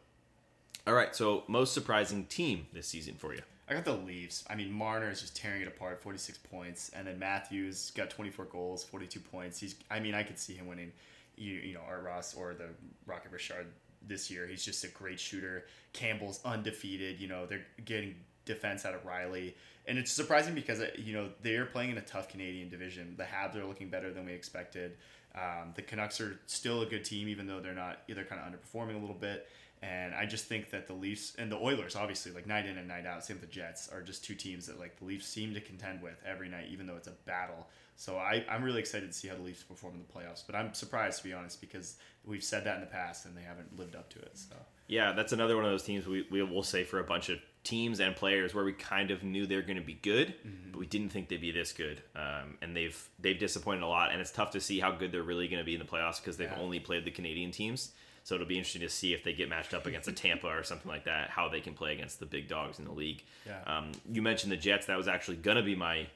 [0.89, 3.43] all right, so most surprising team this season for you?
[3.71, 4.43] I got the Leafs.
[4.51, 8.47] I mean, Marner is just tearing it apart, 46 points, and then Matthews got 24
[8.47, 9.61] goals, 42 points.
[9.61, 10.91] He's, I mean, I could see him winning,
[11.37, 12.67] you, you know, Art Ross or the
[13.07, 13.69] Rocket Richard
[14.05, 14.49] this year.
[14.49, 15.67] He's just a great shooter.
[15.93, 17.21] Campbell's undefeated.
[17.21, 19.55] You know, they're getting defense out of Rielly,
[19.87, 23.15] and it's surprising because uh, you know they're playing in a tough Canadian division.
[23.17, 24.97] The Habs are looking better than we expected.
[25.37, 28.01] Um, the Canucks are still a good team, even though they're not.
[28.09, 29.47] They're kind of underperforming a little bit.
[29.83, 32.87] And I just think that the Leafs and the Oilers, obviously, like night in and
[32.87, 35.55] night out, same with the Jets, are just two teams that like the Leafs seem
[35.55, 37.67] to contend with every night, even though it's a battle.
[37.97, 40.43] So I, I'm really excited to see how the Leafs perform in the playoffs.
[40.47, 43.43] But I'm surprised to be honest because we've said that in the past and they
[43.43, 44.33] haven't lived up to it.
[44.37, 44.55] So
[44.87, 47.39] Yeah, that's another one of those teams we, we will say for a bunch of
[47.65, 50.35] teams and players where we kind of knew they're going to be good,
[50.73, 52.03] but we didn't think they'd be this good.
[52.17, 55.23] Um, and they've they've disappointed a lot, and it's tough to see how good they're
[55.23, 56.59] really going to be in the playoffs because they've Yeah.
[56.61, 57.93] only played the Canadian teams.
[58.23, 60.63] So it'll be interesting to see if they get matched up against a Tampa or
[60.63, 63.23] something like that, how they can play against the big dogs in the league.
[63.47, 63.61] Yeah.
[63.67, 66.07] Um, you mentioned the Jets; that was actually going to be my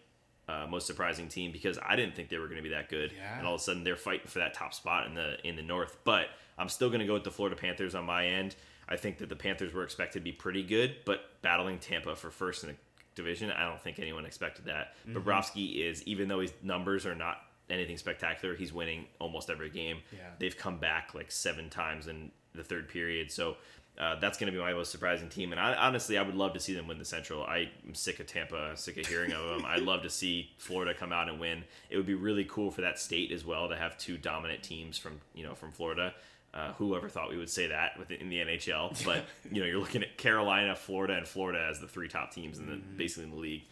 [0.49, 3.13] uh, most surprising team because I didn't think they were going to be that good,
[3.17, 3.39] Yeah.
[3.39, 5.63] and all of a sudden they're fighting for that top spot in the in the
[5.63, 5.97] North.
[6.05, 6.27] But
[6.59, 8.55] I'm still going to go with the Florida Panthers on my end.
[8.89, 12.31] I think that the Panthers were expected to be pretty good, but battling Tampa for
[12.31, 12.77] first in the
[13.15, 14.95] division, I don't think anyone expected that.
[15.09, 15.17] Mm-hmm.
[15.19, 17.39] Bobrovsky is, even though his numbers are not
[17.71, 19.99] anything spectacular, he's winning almost every game.
[20.13, 20.19] Yeah.
[20.39, 23.57] They've come back like seven times in the third period, so.
[23.97, 26.53] Uh, that's going to be my most surprising team, and I, honestly, I would love
[26.55, 27.45] to see them win the Central.
[27.45, 29.65] I am sick of Tampa, sick of hearing of them.
[29.69, 31.63] I'd love to see Florida come out and win.
[31.91, 34.99] It would be really cool for that state as well to have two dominant teams
[34.99, 36.13] from you know from Florida.
[36.53, 39.05] Uh, whoever thought we would say that within the NHL?
[39.05, 42.59] But you know, you're looking at Carolina, Florida, and Florida as the three top teams
[42.59, 43.63] in the basically in the league.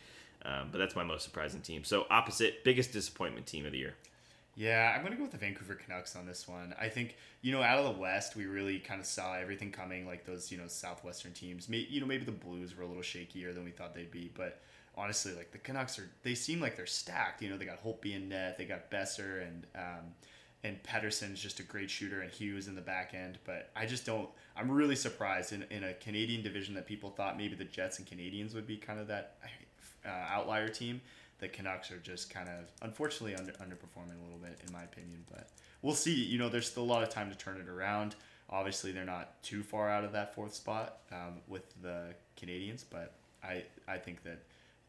[0.45, 1.85] Um, but that's my most surprising team.
[1.85, 3.95] So opposite, biggest disappointment team of the year.
[4.55, 6.75] Yeah, I'm gonna go with the Vancouver Canucks on this one.
[6.79, 10.07] I think you know out of the West, we really kind of saw everything coming.
[10.07, 13.03] Like those you know Southwestern teams, May, you know maybe the Blues were a little
[13.03, 14.61] shakier than we thought they'd be, but
[14.95, 17.41] honestly, like the Canucks are they seem like they're stacked.
[17.41, 20.13] You know they got Holtby in net, they got Boeser and um,
[20.65, 23.39] and Pettersson's just a great shooter, and Hughes in the back end.
[23.45, 24.29] But I just don't.
[24.55, 28.07] I'm really surprised in in a Canadian division that people thought maybe the Jets and
[28.07, 29.39] Canadiens would be kind of that
[30.07, 31.01] uh, outlier team
[31.43, 35.25] the Canucks are just kind of unfortunately under, underperforming a little bit in my opinion.
[35.31, 35.49] But
[35.83, 36.15] we'll see.
[36.15, 38.15] You know, there's still a lot of time to turn it around.
[38.49, 43.13] Obviously, they're not too far out of that fourth spot um, with the Canadiens, but
[43.43, 44.39] I I think that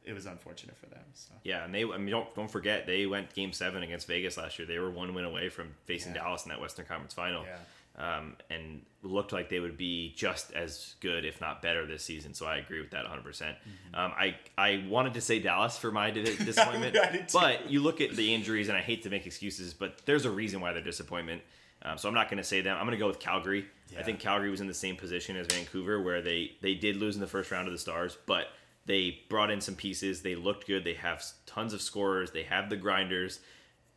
[0.06, 1.04] it was unfortunate for them.
[1.16, 1.32] So.
[1.44, 4.60] Yeah, and they I mean don't don't forget they went Game Seven against Vegas last
[4.60, 4.68] year.
[4.68, 6.22] They were one win away from facing yeah.
[6.22, 7.44] Dallas in that Western Conference Final.
[7.44, 7.58] Yeah
[7.98, 12.34] um, and looked like they would be just as good, if not better, this season.
[12.34, 13.24] So I agree with that 100.
[13.24, 14.00] percent mm-hmm.
[14.00, 16.96] um, I I wanted to say Dallas for my disappointment,
[17.32, 20.32] but you look at the injuries, and I hate to make excuses, but there's a
[20.32, 21.42] reason why they're disappointment.
[21.86, 22.78] Um, so I'm not going to say them.
[22.78, 23.66] I'm going to go with Calgary.
[23.92, 24.00] Yeah.
[24.00, 27.16] I think Calgary was in the same position as Vancouver, where they they did lose
[27.16, 28.48] in the first round of the Stars, but
[28.86, 30.22] they brought in some pieces.
[30.22, 30.84] They looked good.
[30.84, 32.32] They have tons of scorers.
[32.32, 33.40] They have the grinders.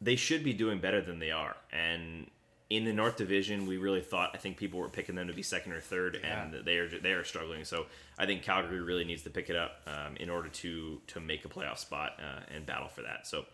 [0.01, 2.29] They should be doing better than they are, and
[2.69, 5.43] in the North Division, we really thought I think people were picking them to be
[5.43, 6.45] second or third, yeah.
[6.45, 7.65] and they are they are struggling.
[7.65, 7.87] So
[8.19, 11.45] I think Calgary really needs to pick it up um, in order to to make
[11.45, 13.27] a playoff spot uh, and battle for that.
[13.27, 13.45] So.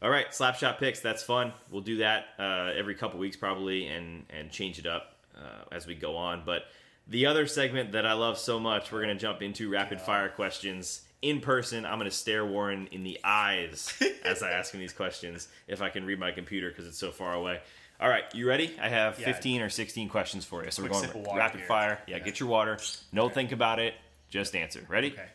[0.00, 0.98] All right, slapshot picks.
[0.98, 1.52] That's fun.
[1.70, 5.86] We'll do that uh, every couple weeks probably, and and change it up uh, as
[5.86, 6.42] we go on.
[6.44, 6.64] But
[7.06, 10.04] the other segment that I love so much, we're gonna jump into rapid yeah.
[10.04, 11.86] fire questions in person.
[11.86, 13.94] I'm gonna stare Warren in the eyes
[14.24, 17.12] as I ask him these questions if I can read my computer because it's so
[17.12, 17.60] far away.
[18.02, 18.74] All right, you ready?
[18.82, 19.26] I have yeah.
[19.26, 20.72] 15 or 16 questions for you.
[20.72, 21.68] So we're going rapid here.
[21.68, 22.00] fire.
[22.08, 22.76] Yeah, yeah, get your water.
[23.12, 23.34] No okay.
[23.34, 23.94] think about it.
[24.28, 24.84] Just answer.
[24.88, 25.12] Ready?
[25.12, 25.28] Okay.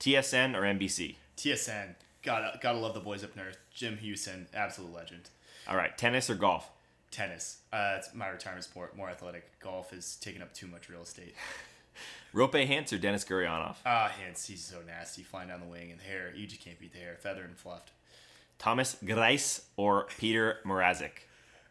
[0.00, 1.14] TSN or NBC?
[1.36, 1.94] TSN.
[2.24, 3.56] Gotta gotta love the boys up north.
[3.72, 5.30] Jim Houston, absolute legend.
[5.68, 6.68] All right, tennis or golf?
[7.12, 7.58] Tennis.
[7.72, 8.96] Uh, it's my retirement sport.
[8.96, 9.60] More athletic.
[9.60, 11.36] Golf is taking up too much real estate.
[12.34, 13.76] Roope Hintz or Denis Gurianov?
[13.86, 14.44] Ah, Hintz.
[14.44, 15.22] He's so nasty.
[15.22, 16.32] Flying down the wing and hair.
[16.34, 17.16] You just can't beat the hair.
[17.20, 17.92] feather and fluffed.
[18.58, 21.12] Thomas Greiss or Peter Mrazek?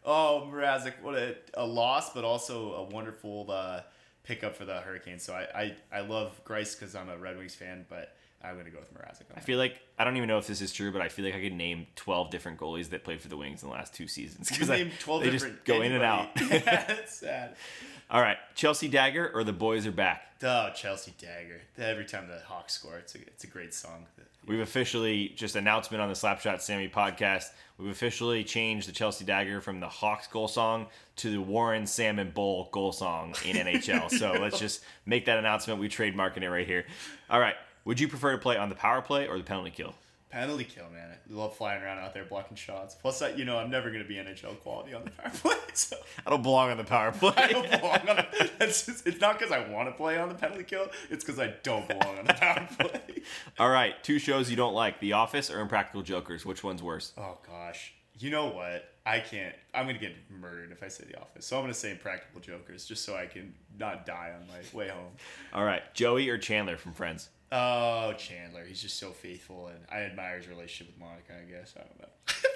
[0.06, 3.80] Oh, Mrazek, what a, a loss, but also a wonderful uh,
[4.22, 5.24] pickup for the Hurricanes.
[5.24, 8.66] So I, I, I love Greiss because I'm a Red Wings fan, but I'm going
[8.66, 9.22] to go with Mrazek.
[9.34, 11.34] I feel like, I don't even know if this is true, but I feel like
[11.34, 14.06] I could name 12 different goalies that played for the Wings in the last two
[14.06, 14.48] seasons.
[14.48, 15.86] Because name 12 they just go anybody.
[15.86, 16.28] in and out.
[16.50, 17.56] yeah, that's sad.
[18.10, 20.22] All right, Chelsea Dagger or the boys are back.
[20.42, 21.60] Oh, Chelsea Dagger.
[21.78, 24.06] Every time the Hawks score, it's a, it's a great song.
[24.46, 27.46] We've officially just announcement on the Slapshot Sammy podcast.
[27.78, 30.86] We've officially changed the Chelsea Dagger from the Hawks goal song
[31.16, 34.08] to the Warren Salmon Bowl goal song in NHL.
[34.08, 35.80] so let's just make that announcement.
[35.80, 36.84] We trademarking it right here.
[37.28, 37.56] All right.
[37.86, 39.94] Would you prefer to play on the power play or the penalty kill?
[40.30, 41.10] Penalty kill, man.
[41.12, 42.96] I love flying around out there blocking shots.
[42.96, 45.56] Plus, I, you know, I'm never going to be NHL quality on the power play.
[45.72, 45.96] So
[46.26, 47.32] I don't belong on the power play.
[47.36, 48.26] I don't belong on.
[48.58, 50.88] Just, it's not because I want to play on the penalty kill.
[51.10, 53.22] It's because I don't belong on the power play.
[53.58, 56.44] All right, two shows you don't like: The Office or Impractical Jokers.
[56.44, 57.12] Which one's worse?
[57.16, 58.84] Oh gosh, you know what?
[59.06, 59.54] I can't.
[59.72, 61.46] I'm going to get murdered if I say The Office.
[61.46, 64.58] So I'm going to say Impractical Jokers, just so I can not die on my
[64.76, 65.12] way home.
[65.52, 67.28] All right, Joey or Chandler from Friends.
[67.52, 68.64] Oh, Chandler.
[68.64, 71.32] He's just so faithful, and I admire his relationship with Monica.
[71.40, 72.08] I guess I don't know.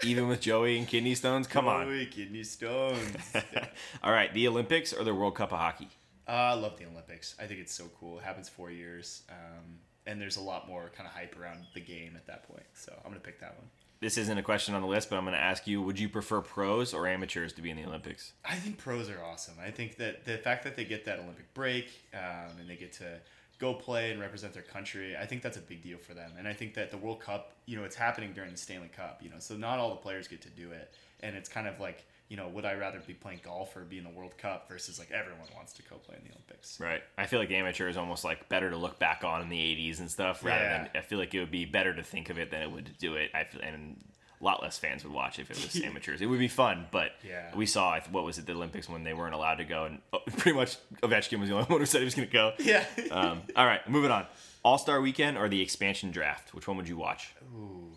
[0.03, 1.87] Even with Joey and kidney stones, come Joey, on.
[1.87, 3.33] Joey, kidney stones.
[4.03, 5.89] All right, the Olympics or the World Cup of hockey?
[6.29, 7.35] Uh, I love the Olympics.
[7.41, 8.19] I think it's so cool.
[8.19, 11.81] It happens four years, um, and there's a lot more kind of hype around the
[11.81, 12.67] game at that point.
[12.75, 13.67] So I'm gonna pick that one.
[14.01, 16.09] This isn't a question on the list, but I'm going to ask you: Would you
[16.09, 18.33] prefer pros or amateurs to be in the Olympics?
[18.47, 19.57] I think pros are awesome.
[19.63, 22.95] I think that the fact that they get that Olympic break um, and they get
[22.95, 23.19] to
[23.61, 25.17] go play and represent their country.
[25.17, 26.33] I think that's a big deal for them.
[26.39, 29.21] And I think that the World Cup, you know, it's happening during the Stanley Cup,
[29.23, 30.93] you know, so not all the players get to do it.
[31.21, 33.99] And it's kind of like, you know, would I rather be playing golf or be
[33.99, 36.81] in the World Cup versus like everyone wants to go play in the Olympics?
[36.81, 37.03] Right.
[37.19, 40.01] I feel like amateur is almost like better to look back on in the 80s
[40.01, 40.79] and stuff rather yeah.
[40.79, 42.87] than I feel like it would be better to think of it than it would
[42.87, 43.31] to do it.
[43.35, 44.03] I feel, and
[44.41, 46.21] a lot less fans would watch if it was amateurs.
[46.21, 47.55] It would be fun, but yeah.
[47.55, 50.21] we saw what was it the Olympics when they weren't allowed to go, and oh,
[50.39, 52.53] pretty much Ovechkin was the only one who said he was going to go.
[52.59, 52.85] Yeah.
[53.11, 54.27] um, all right, moving on.
[54.63, 56.55] All Star Weekend or the expansion draft?
[56.55, 57.33] Which one would you watch?
[57.57, 57.93] Ooh,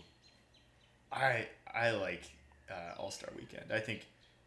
[1.11, 2.23] I I like
[2.69, 3.71] uh, All Star Weekend.
[3.71, 4.05] I think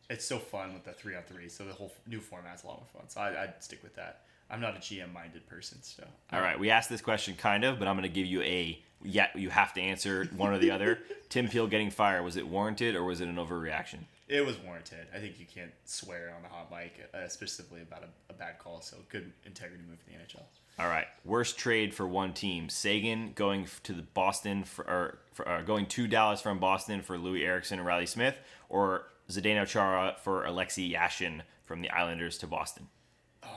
[0.09, 1.49] it's so fun with the three on three.
[1.49, 3.09] So the whole new format's a lot more fun.
[3.09, 4.23] So I, would stick with that.
[4.51, 7.79] I'm not a GM minded person, so All right, we asked this question kind of,
[7.79, 9.29] but I'm going to give you a yeah.
[9.35, 11.01] You have to answer one or the other.
[11.29, 13.99] Tim Peel getting fired was it warranted or was it an overreaction?
[14.29, 15.07] It was warranted.
[15.15, 18.59] I think you can't swear on the hot mic, uh, specifically about a, a bad
[18.59, 18.81] call.
[18.81, 20.43] So good integrity move for the NHL.
[20.79, 25.49] All right, worst trade for one team: Seguin going to the Boston for, or, for
[25.49, 28.39] uh, going to Dallas from Boston for Loui Eriksson and Reilly Smith,
[28.69, 32.89] or Zdeno Chara for Alexei Yashin from the Islanders to Boston.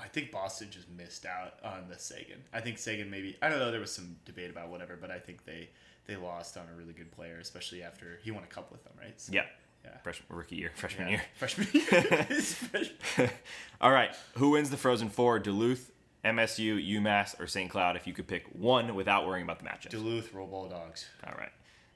[0.10, 2.40] I think Boston just missed out on the Seguin.
[2.52, 3.70] I think Seguin maybe I don't know.
[3.70, 5.70] There was some debate about whatever, but I think they
[6.08, 8.94] they lost on a really good player, especially after he won a cup with them,
[9.00, 9.22] right?
[9.22, 9.46] So, Yeah,
[9.86, 9.98] Yeah.
[10.00, 11.14] freshman rookie year, freshman Yeah.
[11.18, 11.24] year.
[11.38, 13.30] Freshman year.
[13.82, 15.38] All right, who wins the Frozen Four?
[15.38, 15.92] Duluth,
[16.26, 17.70] MSU, UMass, or St.
[17.70, 17.96] Cloud?
[17.96, 19.90] If you could pick one without worrying about the matchups.
[19.92, 21.06] Duluth roll ball dogs.
[21.28, 21.52] All right,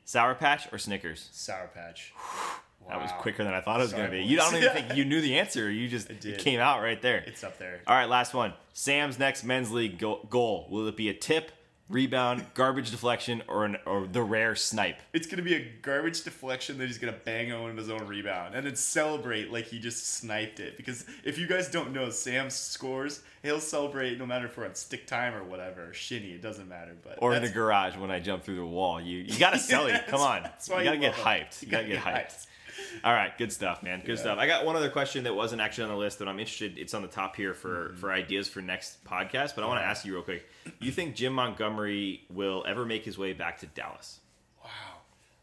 [0.06, 1.30] Sour Patch or Snickers?
[1.32, 2.14] Sour Patch.
[2.90, 4.24] That was quicker than I thought it was going to be.
[4.24, 5.70] You don't even think you knew the answer.
[5.70, 6.40] You just it did.
[6.40, 7.24] came out right there.
[7.26, 7.82] It's up there.
[7.88, 8.54] All right, last one.
[8.74, 11.52] Sam's next men's league go- goal will it be a tip,
[11.90, 14.98] rebound, garbage deflection, or an or the rare snipe?
[15.14, 18.66] It's gonna be a garbage deflection that he's gonna bang on his own rebound and
[18.66, 20.76] then celebrate like he just sniped it.
[20.78, 24.76] Because if you guys don't know, Sam scores, he'll celebrate no matter if we're on
[24.76, 26.96] stick time or whatever, or shinny, it doesn't matter.
[27.04, 29.00] But Or in the garage when I jump through the wall.
[29.00, 30.02] You you got to sell it.
[30.08, 31.62] Come on, you got to get hyped.
[31.62, 32.48] You got to get hyped.
[33.04, 34.02] All right, good stuff, man.
[34.06, 34.38] Good stuff.
[34.38, 36.78] I got one other question that wasn't actually on the list, but I'm interested.
[36.78, 37.98] It's on the top here for Mm-hmm.
[37.98, 39.56] for ideas for next podcast.
[39.56, 40.48] But I want to ask you real quick.
[40.80, 44.20] You think Jim Montgomery will ever make his way back to Dallas?
[44.64, 44.70] Wow.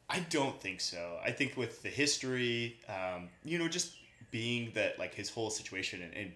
[0.09, 1.19] I don't think so.
[1.25, 3.93] I think with the history, um, you know, just
[4.31, 6.33] being that like his whole situation and, and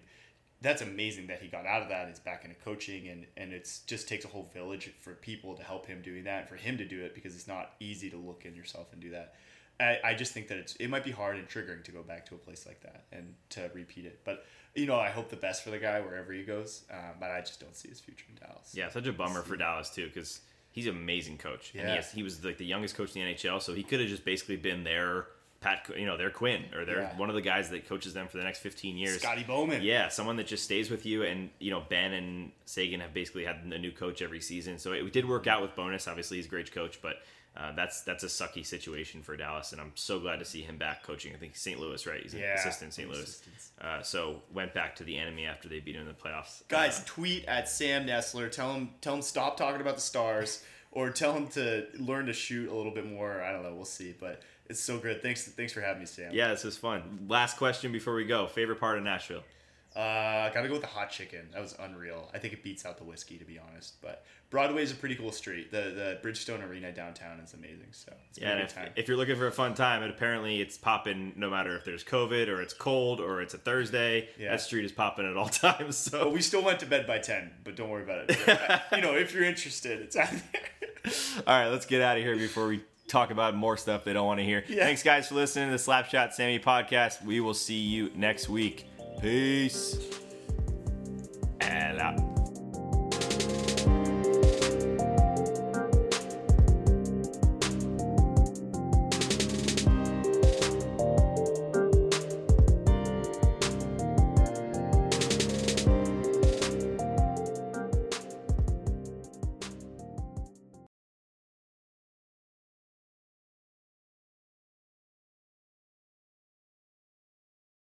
[0.61, 2.07] that's amazing that he got out of that.
[2.07, 5.63] He's back into coaching and and it's just takes a whole village for people to
[5.63, 8.17] help him doing that and for him to do it because it's not easy to
[8.17, 9.35] look in yourself and do that.
[9.79, 12.25] I, I just think that it's it might be hard and triggering to go back
[12.27, 14.21] to a place like that and to repeat it.
[14.23, 16.83] But you know, I hope the best for the guy wherever he goes.
[16.91, 18.73] Um, but I just don't see his future in Dallas.
[18.73, 21.71] Yeah, such a bummer for Dallas too, because he's an amazing coach.
[21.73, 21.95] And he, Yeah.
[21.95, 24.25] has, he was like the youngest coach in the NHL, so he could have just
[24.25, 25.27] basically been there.
[25.61, 27.17] Pat, you know, their Quinn or their Yeah.
[27.17, 29.21] one of the guys that coaches them for the next 15 years.
[29.21, 29.81] Scotty Bowman.
[29.81, 31.23] Yeah, someone that just stays with you.
[31.23, 34.77] And, you know, Benn and Seguin have basically had a new coach every season.
[34.77, 36.07] So it did work out with Bowness.
[36.07, 37.15] Obviously, he's a great coach, but
[37.57, 39.71] uh, that's that's a sucky situation for Dallas.
[39.71, 41.33] And I'm so glad to see him back coaching.
[41.33, 41.79] I think St.
[41.79, 42.21] Louis, right?
[42.21, 43.09] He's an Yeah, assistant St.
[43.09, 43.41] Louis.
[43.81, 46.67] Uh, so went back to the enemy after they beat him in the playoffs.
[46.67, 48.51] Guys, Uh, tweet at Sam Nestler.
[48.51, 52.33] Tell him tell him stop talking about the stars, or tell him to learn to
[52.33, 53.41] shoot a little bit more.
[53.41, 53.73] I don't know.
[53.73, 54.13] We'll see.
[54.19, 55.21] But it's so good.
[55.21, 56.33] Thanks thanks for having me, Sam.
[56.33, 57.25] yeah, this was fun.
[57.29, 58.47] Last question before we go.
[58.47, 59.43] Favorite part of Nashville?
[59.95, 61.47] Uh, gotta go with the hot chicken.
[61.53, 62.29] That was unreal.
[62.33, 64.01] I think it beats out the whiskey, to be honest.
[64.01, 65.71] But Broadway's a pretty cool street.
[65.71, 67.87] The the Bridgestone Arena downtown is amazing.
[67.91, 68.91] So it's Yeah, if, time.
[68.97, 72.03] if you're looking for a fun time, and apparently it's popping no matter if there's
[72.03, 74.27] COVID or it's cold or it's a Thursday.
[74.37, 74.51] Yeah.
[74.51, 75.95] That street is popping at all times.
[75.95, 77.51] So but we still went to bed by ten.
[77.63, 78.81] But don't worry about it.
[78.91, 81.13] you know, if you're interested, it's out there.
[81.47, 84.25] All right, let's get out of here before we talk about more stuff they don't
[84.25, 84.63] want to hear.
[84.67, 84.83] Yeah.
[84.85, 87.23] Thanks, guys, for listening to the Slapshot Sammy podcast.
[87.23, 88.87] We will see you next week.
[89.21, 89.97] Peace.
[91.61, 92.34] And.